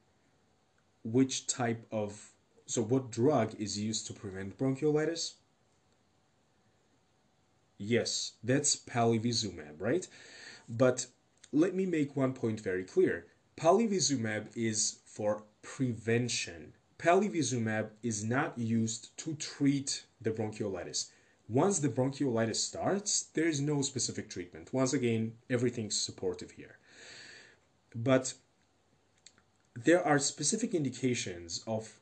[1.02, 2.30] which type of
[2.66, 5.32] so what drug is used to prevent bronchiolitis?
[7.76, 10.06] Yes, that's palivizumab, right?
[10.68, 11.06] But
[11.52, 13.26] let me make one point very clear.
[13.56, 16.74] Palivizumab is for prevention.
[16.98, 21.10] Palivizumab is not used to treat the bronchiolitis.
[21.48, 24.72] Once the bronchiolitis starts, there is no specific treatment.
[24.72, 26.78] Once again, everything's supportive here.
[27.94, 28.34] But
[29.84, 32.00] there are specific indications of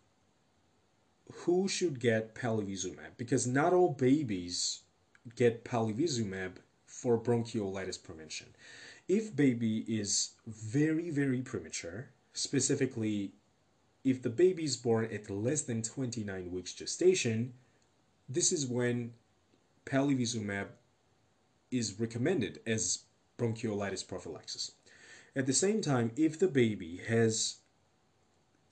[1.40, 4.80] who should get palivizumab because not all babies
[5.34, 6.52] get palivizumab
[6.86, 8.46] for bronchiolitis prevention.
[9.08, 13.32] If baby is very very premature, specifically
[14.04, 17.52] if the baby is born at less than 29 weeks gestation,
[18.28, 19.12] this is when
[19.84, 20.68] palivizumab
[21.70, 23.00] is recommended as
[23.36, 24.72] bronchiolitis prophylaxis.
[25.34, 27.56] At the same time, if the baby has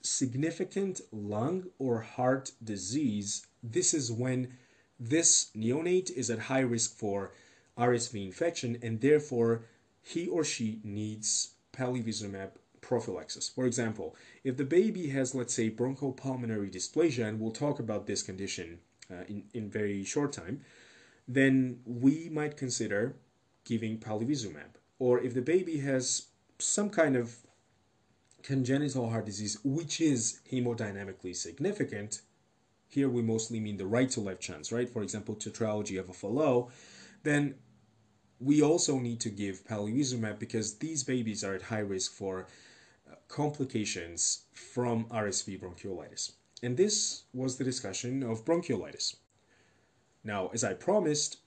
[0.05, 4.53] significant lung or heart disease, this is when
[4.99, 7.31] this neonate is at high risk for
[7.77, 9.63] RSV infection and therefore
[10.01, 12.51] he or she needs palivizumab
[12.81, 13.49] prophylaxis.
[13.49, 18.21] For example, if the baby has, let's say, bronchopulmonary dysplasia, and we'll talk about this
[18.21, 18.79] condition
[19.11, 20.61] uh, in, in very short time,
[21.27, 23.15] then we might consider
[23.63, 24.77] giving palivizumab.
[24.99, 26.27] Or if the baby has
[26.59, 27.35] some kind of
[28.45, 32.21] congenital heart disease, which is hemodynamically significant,
[32.87, 34.87] here we mostly mean the right to left shunt, right?
[34.87, 36.69] For example, tetralogy of a Fallot,
[37.23, 37.55] then
[38.39, 42.45] we also need to give palivizumab because these babies are at high risk for
[43.09, 46.33] uh, complications from RSV bronchiolitis.
[46.61, 49.15] And this was the discussion of bronchiolitis.
[50.23, 51.37] Now, as I promised,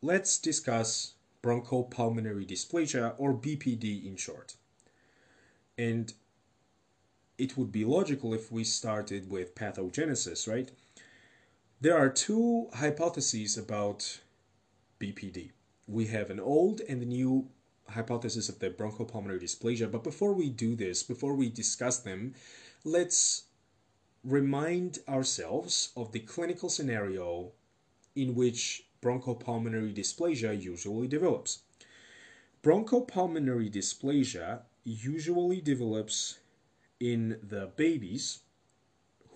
[0.00, 4.56] let's discuss bronchopulmonary dysplasia or BPD in short.
[5.78, 6.12] And
[7.38, 10.70] it would be logical if we started with pathogenesis, right?
[11.80, 14.20] There are two hypotheses about
[14.98, 15.50] BPD.
[15.86, 17.48] We have an old and a new
[17.88, 19.90] hypothesis of the bronchopulmonary dysplasia.
[19.90, 22.34] But before we do this, before we discuss them,
[22.84, 23.44] let's
[24.24, 27.52] remind ourselves of the clinical scenario
[28.14, 31.60] in which bronchopulmonary dysplasia usually develops.
[32.62, 36.38] Bronchopulmonary dysplasia usually develops
[37.00, 38.40] in the babies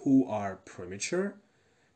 [0.05, 1.35] who are premature,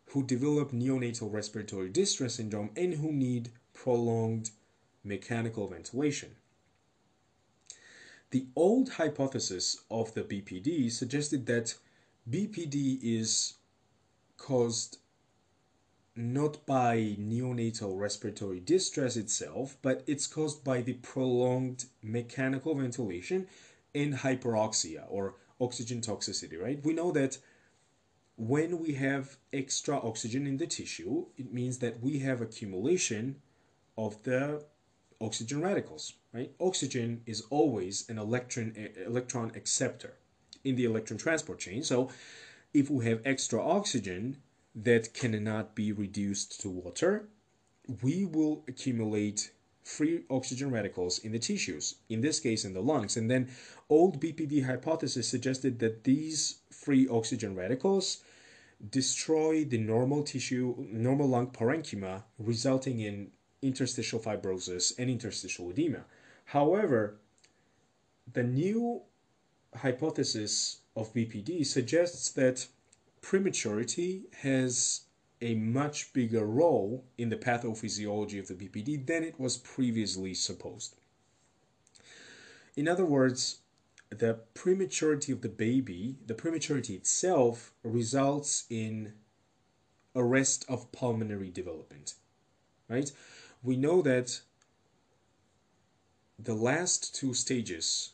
[0.07, 4.51] who develop neonatal respiratory distress syndrome, and who need prolonged
[5.05, 6.35] mechanical ventilation.
[8.31, 11.77] The old hypothesis of the BPD suggested that
[12.29, 13.55] BPD is
[14.37, 14.99] caused
[16.17, 23.47] not by neonatal respiratory distress itself, but it's caused by the prolonged mechanical ventilation
[23.95, 26.85] and hyperoxia or oxygen toxicity, right?
[26.85, 27.39] We know that
[28.37, 33.37] when we have extra oxygen in the tissue, it means that we have accumulation
[33.97, 34.65] of the
[35.21, 36.53] oxygen radicals, right?
[36.61, 38.75] Oxygen is always an electron
[39.05, 40.15] electron acceptor
[40.65, 41.83] in the electron transport chain.
[41.83, 42.11] So
[42.73, 44.39] if we have extra oxygen,
[44.75, 47.29] that cannot be reduced to water,
[48.03, 49.53] we will accumulate
[49.85, 53.17] free oxygen radicals in the tissues, in this case in the lungs.
[53.17, 53.51] And then
[53.89, 58.23] old BPD hypothesis suggested that these free oxygen radicals
[58.91, 63.31] destroy the normal tissue, normal lung parenchyma, resulting in
[63.63, 66.05] interstitial fibrosis and interstitial edema.
[66.47, 67.17] However,
[68.33, 69.03] the new
[69.77, 72.67] hypothesis of BPD suggests that
[73.25, 75.01] prematurity has
[75.41, 80.97] a much bigger role in the pathophysiology of the BPD than it was previously supposed.
[82.77, 83.61] In other words,
[84.11, 89.15] the prematurity of the baby, the prematurity itself, results in
[90.15, 92.17] arrest of pulmonary development.
[92.91, 93.11] Right?
[93.63, 94.43] We know that
[96.39, 98.11] the last two stages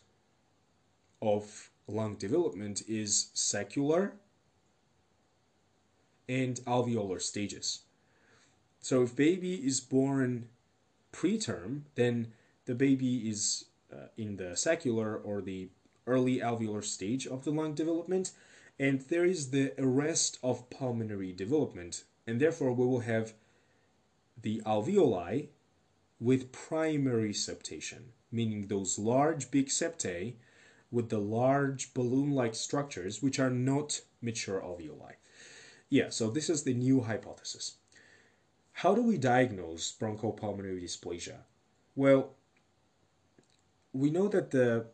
[1.20, 4.12] of lung development is saccular
[6.30, 7.80] and alveolar stages.
[8.80, 10.48] So if baby is born
[11.12, 12.28] preterm, then
[12.66, 15.70] the baby is uh, in the saccular or the
[16.06, 18.30] early alveolar stage of the lung development,
[18.78, 23.34] and there is the arrest of pulmonary development, and therefore we will have
[24.40, 25.48] the alveoli
[26.20, 30.34] with primary septation, meaning those large big septae
[30.92, 35.14] with the large balloon-like structures which are not mature alveoli.
[35.90, 37.76] Yeah, so this is the new hypothesis.
[38.72, 41.38] How do we diagnose bronchopulmonary dysplasia?
[41.96, 42.30] Well,
[43.92, 44.86] we know that the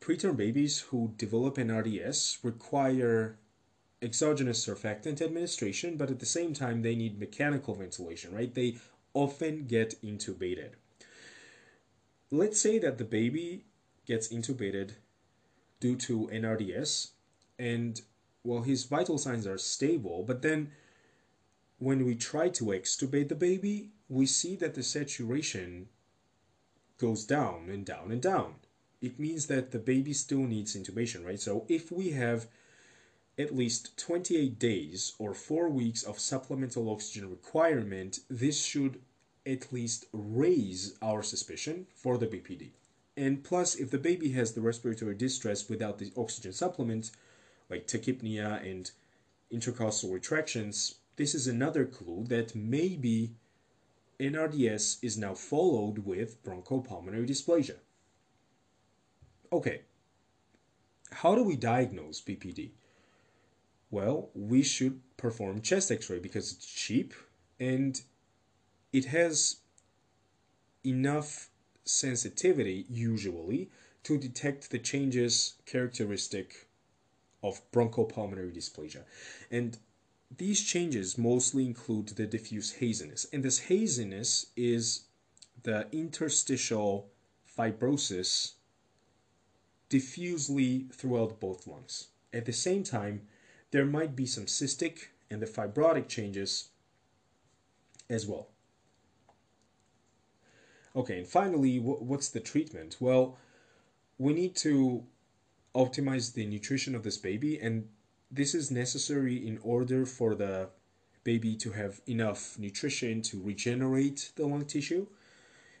[0.00, 3.38] preterm babies who develop an RDS require
[4.00, 8.54] exogenous surfactant administration, but at the same time, they need mechanical ventilation, right?
[8.54, 8.76] They
[9.12, 10.70] often get intubated.
[12.30, 13.64] Let's say that the baby
[14.06, 14.92] gets intubated
[15.80, 17.10] due to NRDS,
[17.58, 18.00] and
[18.44, 20.70] well, his vital signs are stable, but then
[21.78, 25.88] when we try to extubate the baby, we see that the saturation
[26.98, 28.54] goes down and down and down.
[29.00, 31.40] It means that the baby still needs intubation, right?
[31.40, 32.46] So if we have
[33.38, 39.00] at least 28 days or 4 weeks of supplemental oxygen requirement, this should
[39.46, 42.72] at least raise our suspicion for the BPD.
[43.16, 47.10] And plus, if the baby has the respiratory distress without the oxygen supplement,
[47.70, 48.90] like tachypnea and
[49.50, 53.32] intercostal retractions, this is another clue that maybe
[54.18, 57.76] NRDS is now followed with bronchopulmonary dysplasia.
[59.52, 59.82] Okay,
[61.10, 62.70] how do we diagnose BPD?
[63.90, 67.12] Well, we should perform chest x-ray because it's cheap
[67.58, 68.00] and
[68.92, 69.56] it has
[70.84, 71.50] enough
[71.84, 73.70] sensitivity usually
[74.04, 76.68] to detect the changes characteristic
[77.42, 79.02] of bronchopulmonary dysplasia.
[79.50, 79.78] And
[80.36, 83.26] these changes mostly include the diffuse haziness.
[83.32, 85.04] And this haziness is
[85.62, 87.10] the interstitial
[87.58, 88.52] fibrosis
[89.88, 92.08] diffusely throughout both lungs.
[92.32, 93.22] At the same time,
[93.72, 96.70] there might be some cystic and the fibrotic changes
[98.08, 98.48] as well.
[100.94, 102.96] Okay, and finally, what's the treatment?
[102.98, 103.38] Well,
[104.18, 105.04] we need to
[105.74, 107.88] optimize the nutrition of this baby, and
[108.30, 110.70] this is necessary in order for the
[111.24, 115.06] baby to have enough nutrition to regenerate the lung tissue.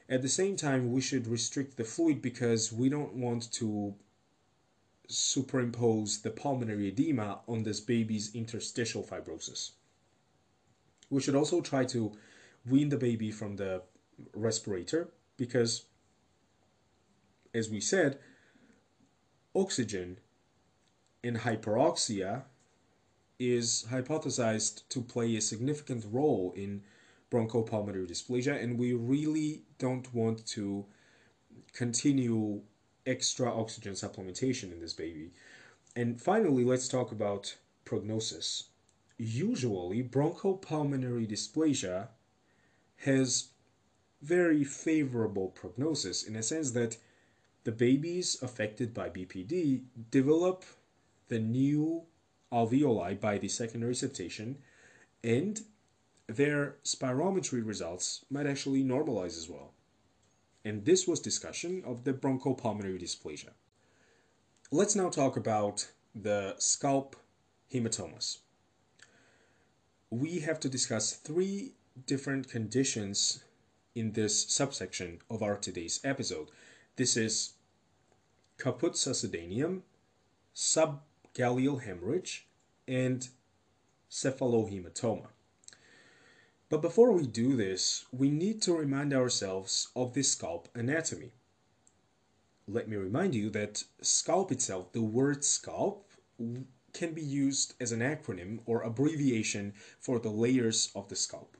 [0.08, 3.94] At the same time, we should restrict the fluid because we don't want to
[5.08, 9.72] superimpose the pulmonary edema on this baby's interstitial fibrosis.
[11.10, 12.12] We should also try to
[12.68, 13.82] wean the baby from the
[14.34, 15.86] respirator because,
[17.54, 18.18] as we said,
[19.54, 20.18] oxygen
[21.22, 22.42] in hyperoxia
[23.38, 26.82] is hypothesized to play a significant role in
[27.30, 30.84] bronchopulmonary dysplasia, and we really don't want to
[31.72, 32.60] continue
[33.06, 35.30] extra oxygen supplementation in this baby.
[35.96, 38.64] And finally, let's talk about prognosis.
[39.16, 42.08] Usually, bronchopulmonary dysplasia
[42.98, 43.48] has
[44.22, 46.96] very favorable prognosis in a sense that
[47.64, 50.64] the babies affected by BPD develop
[51.28, 52.02] the new
[52.52, 54.56] alveoli by the secondary septation
[55.22, 55.60] and
[56.26, 59.72] their spirometry results might actually normalize as well.
[60.64, 63.50] And this was discussion of the bronchopulmonary dysplasia.
[64.70, 67.16] Let's now talk about the scalp
[67.72, 68.38] hematomas.
[70.10, 71.74] We have to discuss three
[72.06, 73.42] different conditions
[73.94, 76.50] in this subsection of our today's episode.
[76.96, 77.54] This is
[78.58, 79.82] caput succedaneum,
[80.54, 82.46] subgaleal hemorrhage,
[82.86, 83.28] and
[84.10, 85.28] cephalohematoma.
[86.68, 91.32] But before we do this, we need to remind ourselves of the scalp anatomy.
[92.68, 96.08] Let me remind you that scalp itself, the word scalp,
[96.92, 101.56] can be used as an acronym or abbreviation for the layers of the scalp.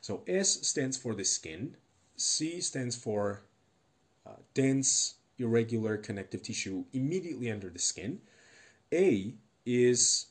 [0.00, 1.76] So S stands for the skin,
[2.16, 3.42] C stands for
[4.26, 8.20] uh, dense, irregular connective tissue immediately under the skin.
[8.92, 9.34] A
[9.64, 10.26] is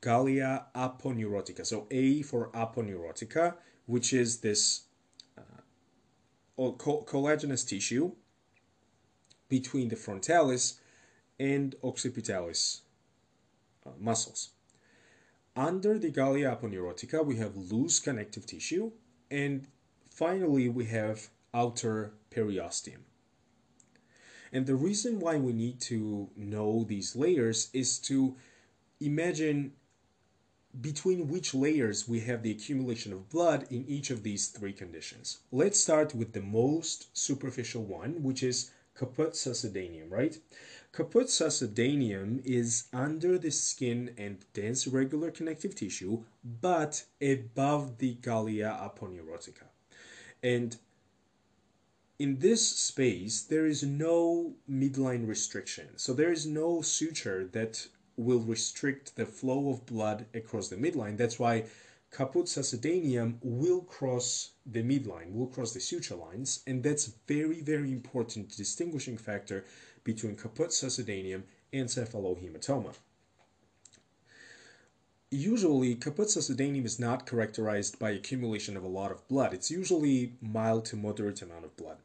[0.00, 1.64] Galea aponeurotica.
[1.64, 3.54] So A for aponeurotica,
[3.86, 4.82] which is this
[5.38, 5.42] uh,
[6.58, 8.12] collagenous tissue
[9.48, 10.80] between the frontalis
[11.38, 12.80] and occipitalis
[13.86, 14.50] uh, muscles.
[15.56, 18.90] Under the Galea aponeurotica, we have loose connective tissue,
[19.30, 19.68] and
[20.10, 23.04] finally, we have outer periosteum.
[24.52, 28.36] And the reason why we need to know these layers is to
[29.00, 29.72] imagine
[30.80, 35.38] between which layers we have the accumulation of blood in each of these three conditions.
[35.52, 40.38] Let's start with the most superficial one, which is caput succedaneum, right?
[40.92, 46.22] Caput succedaneum is under the skin and dense regular connective tissue,
[46.60, 49.66] but above the galea aponeurotica.
[50.42, 50.76] And
[52.18, 55.88] in this space, there is no midline restriction.
[55.96, 57.86] So there is no suture that
[58.16, 61.16] will restrict the flow of blood across the midline.
[61.16, 61.64] That's why
[62.16, 67.90] caput succedaneum will cross the midline, will cross the suture lines, and that's very, very
[67.90, 69.64] important distinguishing factor
[70.04, 71.42] between caput succedaneum
[71.72, 72.94] and cephalohematoma.
[75.30, 79.52] Usually, caput is not characterized by accumulation of a lot of blood.
[79.52, 81.98] It's usually mild to moderate amount of blood.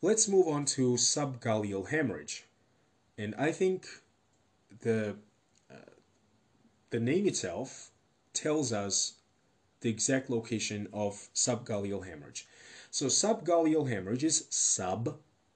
[0.00, 2.44] Let's move on to subgaleal hemorrhage.
[3.16, 3.86] And I think
[4.80, 5.16] the
[5.70, 5.90] uh,
[6.90, 7.90] the name itself
[8.32, 9.14] tells us
[9.80, 12.46] the exact location of subgaleal hemorrhage.
[12.90, 14.46] So subgaleal hemorrhage is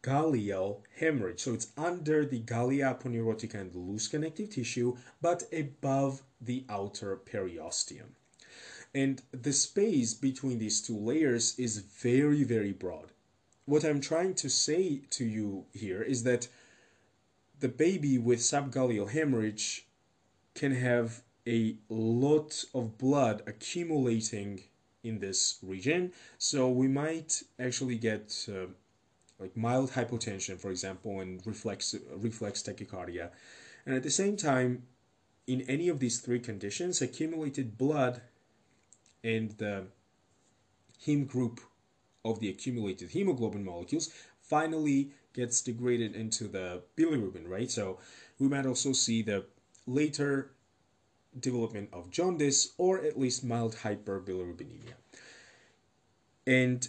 [0.03, 1.41] subgaleal hemorrhage.
[1.41, 7.17] So it's under the galea aponeurotica and the loose connective tissue, but above the outer
[7.17, 8.15] periosteum.
[8.95, 13.13] And the space between these two layers is very, very broad.
[13.67, 16.49] What I'm trying to say to you here is that
[17.61, 19.87] the baby with subgaleal hemorrhage
[20.55, 24.63] can have a lot of blood accumulating
[25.05, 26.13] in this region.
[26.39, 28.69] So we might actually get uh,
[29.39, 33.31] like mild hypotension, for example, and reflex reflex tachycardia.
[33.87, 34.85] And at the same time,
[35.47, 38.21] in any of these three conditions, accumulated blood
[39.25, 39.87] and the
[41.07, 41.61] heme group
[42.25, 44.11] of the accumulated hemoglobin molecules
[44.41, 47.71] finally gets degraded into the bilirubin, right?
[47.71, 47.99] So
[48.39, 49.45] we might also see the
[49.87, 50.51] later
[51.39, 54.95] development of jaundice or at least mild hyperbilirubinemia.
[56.47, 56.89] And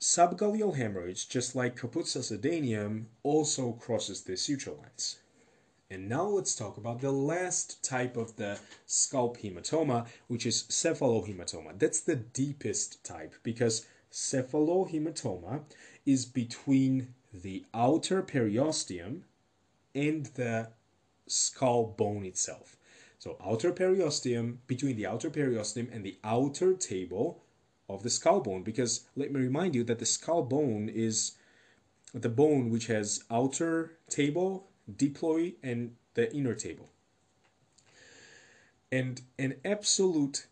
[0.00, 5.18] subgaleal hemorrhage, just like caput succedaneum, also crosses the suture lines.
[5.90, 11.78] And now let's talk about the last type of the scalp hematoma, which is cephalohematoma.
[11.78, 15.62] That's the deepest type because cephalohematoma
[16.04, 19.22] is between the outer periosteum
[19.94, 20.68] and the
[21.26, 22.76] skull bone itself.
[23.18, 27.42] So outer periosteum, between the outer periosteum and the outer table
[27.88, 31.32] of the skull bone, because let me remind you that the skull bone is
[32.12, 36.90] the bone which has outer table, diploid, and the inner table.
[38.90, 40.46] And an absolute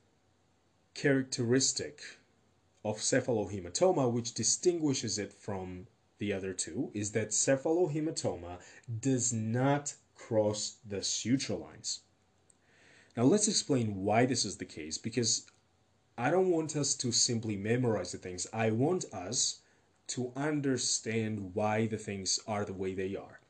[0.95, 2.03] characteristic
[2.85, 5.87] of cephalohematoma, which distinguishes it from
[6.19, 8.59] the other two, is that cephalohematoma
[9.01, 12.01] does not cross the suture lines.
[13.17, 15.47] Now let's explain why this is the case because
[16.19, 18.47] I don't want us to simply memorize the things.
[18.53, 19.61] I want us
[20.09, 23.41] to understand why the things are the way they are.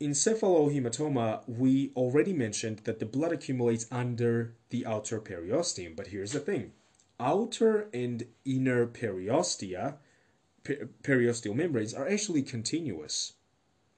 [0.00, 6.32] In cephalohematoma, we already mentioned that the blood accumulates under the outer periosteum, but here's
[6.32, 6.72] the thing.
[7.18, 9.96] Outer and inner periostea,
[10.62, 13.34] per- periosteal membranes are actually continuous.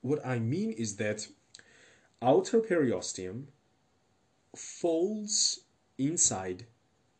[0.02, 1.26] What I mean is that
[2.22, 3.46] outer periosteum
[4.54, 5.60] folds
[5.98, 6.66] inside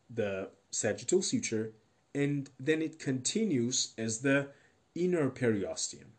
[0.09, 1.73] the sagittal suture
[2.13, 4.47] and then it continues as the
[4.95, 6.11] inner periosteum.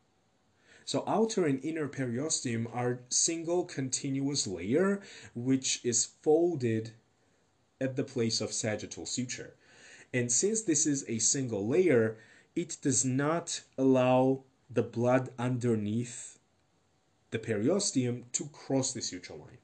[0.85, 5.03] So outer and inner periosteum are single continuous layer
[5.35, 6.93] which is folded
[7.81, 9.55] at the place of sagittal suture.
[10.15, 12.17] And since this is a single layer,
[12.57, 16.39] it does not allow the blood underneath
[17.31, 19.59] the periosteum to cross the suture line.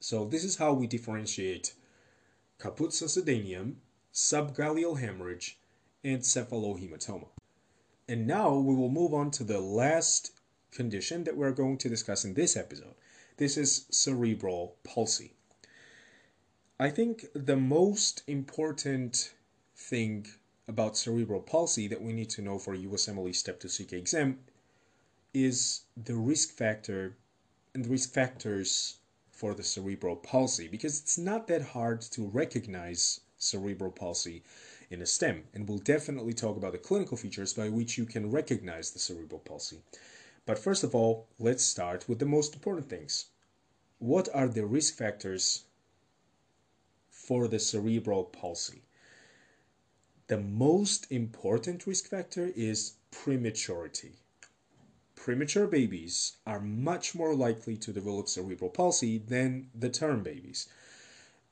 [0.00, 1.74] So this is how we differentiate
[2.62, 2.90] caput
[4.14, 5.58] subgaleal hemorrhage,
[6.04, 7.26] and cephalohematoma.
[8.08, 10.30] And now we will move on to the last
[10.70, 12.94] condition that we're going to discuss in this episode.
[13.36, 15.34] This is cerebral palsy.
[16.78, 19.34] I think the most important
[19.76, 20.28] thing
[20.68, 24.38] about cerebral palsy that we need to know for USMLE Step 2 CK exam
[25.34, 27.16] is the risk factor
[27.74, 28.98] and the risk factors
[29.42, 34.40] for the cerebral palsy because it's not that hard to recognize cerebral palsy
[34.88, 35.42] in a STEM.
[35.52, 39.40] And we'll definitely talk about the clinical features by which you can recognize the cerebral
[39.40, 39.80] palsy.
[40.46, 43.30] But first of all, let's start with the most important things.
[43.98, 45.64] What are the risk factors
[47.10, 48.82] for the cerebral palsy?
[50.28, 54.21] The most important risk factor is prematurity
[55.22, 60.68] premature babies are much more likely to develop cerebral palsy than the term babies.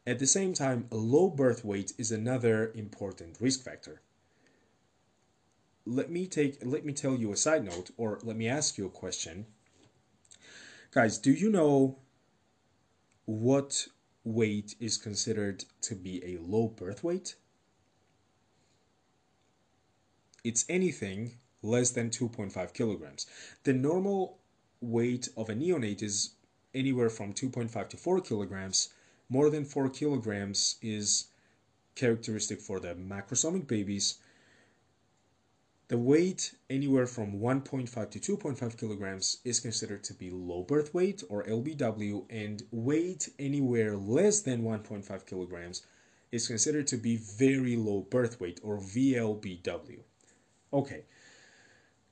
[0.07, 4.03] At the same time, a low birth weight is another important risk factor.
[5.87, 8.87] let me take let me tell you a side note or let me ask you
[8.87, 9.47] a question.
[10.93, 11.99] Guys, do you know
[13.25, 13.89] what
[14.25, 17.37] weight is considered to be a low birth weight?
[20.45, 23.27] It's anything less than 2.5 kilograms.
[23.65, 24.39] The normal
[24.81, 26.31] weight of a neonate is
[26.75, 28.91] anywhere from 2.5 to 4 kilograms.
[29.29, 31.27] More than 4 kilograms is
[31.95, 34.19] characteristic for the macrosomic babies.
[35.89, 41.25] The weight anywhere from 1.5 to 2.5 kilograms is considered to be low birth weight
[41.29, 45.83] or LBW, and weight anywhere less than 1.5 kilograms
[46.31, 49.99] is considered to be very low birth weight or VLBW.
[50.73, 51.03] Okay,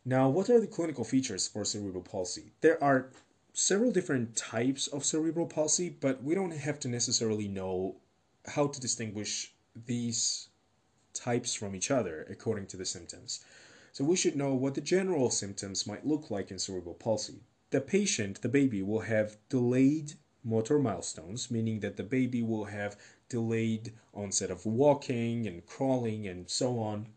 [0.08, 2.52] now what are the clinical features for cerebral palsy?
[2.62, 3.10] There are
[3.52, 7.96] several different types of cerebral palsy, but we don't have to necessarily know
[8.46, 9.52] how to distinguish
[9.86, 10.48] these
[11.12, 13.44] types from each other according to the symptoms.
[13.92, 17.42] So we should know what the general symptoms might look like in cerebral palsy.
[17.70, 22.96] The patient, the baby, will have delayed motor milestones, meaning that the baby will have
[23.28, 27.08] delayed onset of walking and crawling and so on.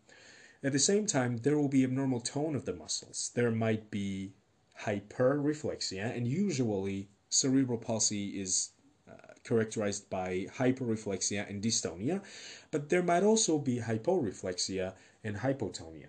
[0.64, 3.32] At the same time, there will be abnormal tone of the muscles.
[3.34, 4.34] There might be
[4.82, 8.70] hyperreflexia, and usually cerebral palsy is
[9.10, 12.22] uh, characterized by hyperreflexia and dystonia,
[12.70, 14.94] but there might also be hyporeflexia
[15.24, 16.08] and hypotonia.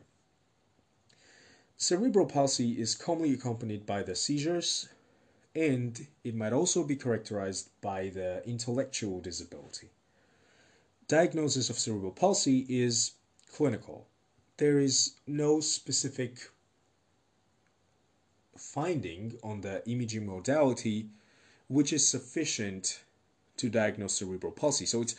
[1.78, 4.88] Cerebral palsy is commonly accompanied by the seizures,
[5.54, 9.90] and it might also be characterized by the intellectual disability.
[11.08, 13.12] Diagnosis of cerebral palsy is
[13.50, 14.06] clinical.
[14.62, 16.48] There is no specific
[18.56, 21.08] finding on the imaging modality
[21.66, 23.02] which is sufficient
[23.56, 24.86] to diagnose cerebral palsy.
[24.86, 25.16] So it's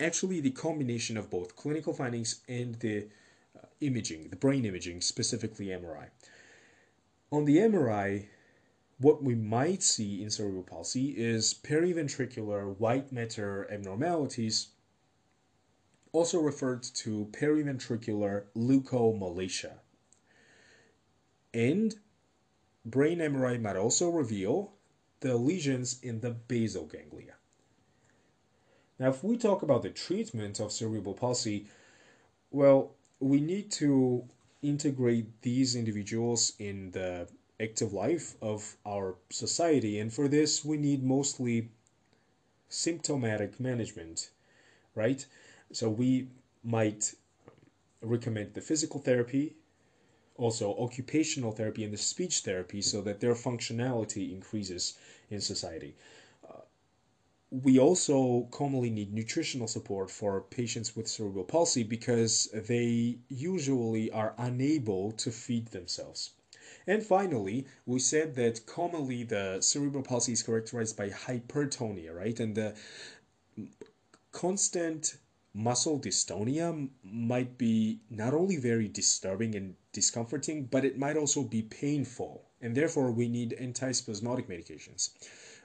[0.00, 3.08] actually the combination of both clinical findings and the
[3.54, 6.06] uh, imaging, the brain imaging, specifically MRI.
[7.30, 8.28] On the MRI,
[8.96, 14.68] what we might see in cerebral palsy is periventricular white matter abnormalities,
[16.12, 19.72] also referred to periventricular leukomalacia.
[21.52, 21.94] And
[22.84, 24.72] brain MRI might also reveal
[25.20, 27.34] the lesions in the basal ganglia.
[28.98, 31.66] Now, if we talk about the treatment of cerebral palsy,
[32.50, 34.24] well, we need to
[34.62, 37.28] integrate these individuals in the
[37.60, 41.70] active life of our society, and for this, we need mostly
[42.68, 44.30] symptomatic management,
[44.94, 45.26] right?
[45.72, 46.28] So, we
[46.62, 47.14] might
[48.02, 49.56] recommend the physical therapy
[50.40, 54.98] also occupational therapy and the speech therapy so that their functionality increases
[55.28, 55.94] in society.
[56.48, 56.62] Uh,
[57.50, 64.34] we also commonly need nutritional support for patients with cerebral palsy because they usually are
[64.38, 66.30] unable to feed themselves.
[66.86, 72.40] And finally, we said that commonly the cerebral palsy is characterized by hypertonia, right?
[72.40, 72.74] And the
[74.32, 75.16] constant
[75.52, 81.62] muscle dystonia might be not only very disturbing and discomforting, but it might also be
[81.62, 82.44] painful.
[82.60, 85.10] And therefore, we need antispasmodic medications,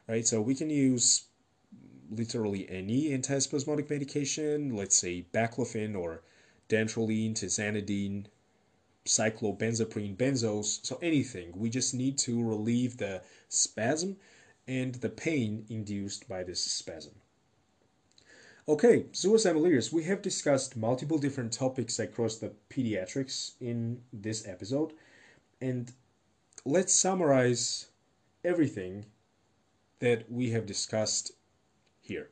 [0.07, 0.25] right?
[0.25, 1.25] So we can use
[2.09, 6.23] literally any antispasmodic medication, let's say baclofen or
[6.69, 8.25] dantrolene, tizanidine,
[9.05, 11.51] cyclobenzaprine, benzos, so anything.
[11.55, 14.17] We just need to relieve the spasm
[14.67, 17.13] and the pain induced by this spasm.
[18.67, 24.93] Okay, ZUSMLErs, we have discussed multiple different topics across the pediatrics in this episode,
[25.61, 25.91] and
[26.65, 27.89] let's summarize
[28.43, 29.05] everything
[29.99, 31.33] that we have discussed
[32.01, 32.31] here.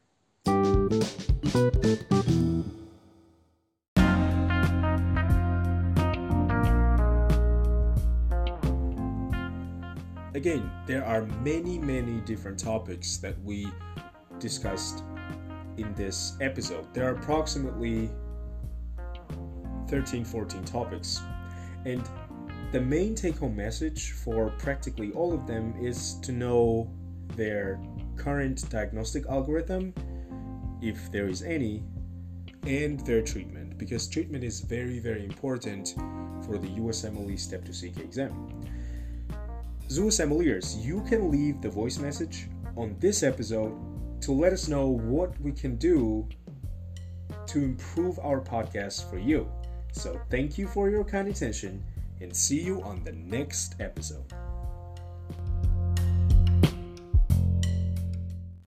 [10.33, 13.67] Again, there are many, many different topics that we
[14.39, 15.03] discussed
[15.77, 16.93] in this episode.
[16.93, 18.09] There are approximately
[19.87, 21.21] 13 14 topics.
[21.85, 22.03] And
[22.71, 26.89] the main take home message for practically all of them is to know
[27.35, 27.79] their
[28.15, 29.93] current diagnostic algorithm,
[30.81, 31.83] if there is any,
[32.65, 35.95] and their treatment, because treatment is very, very important
[36.45, 38.61] for the USMLE Step 2 CK exam.
[39.89, 43.73] ZUSMLErs, you can leave the voice message on this episode
[44.23, 46.27] to let us know what we can do
[47.45, 49.49] to improve our podcast for you.
[49.91, 51.83] So, thank you for your kind attention
[52.21, 54.33] and see you on the next episode.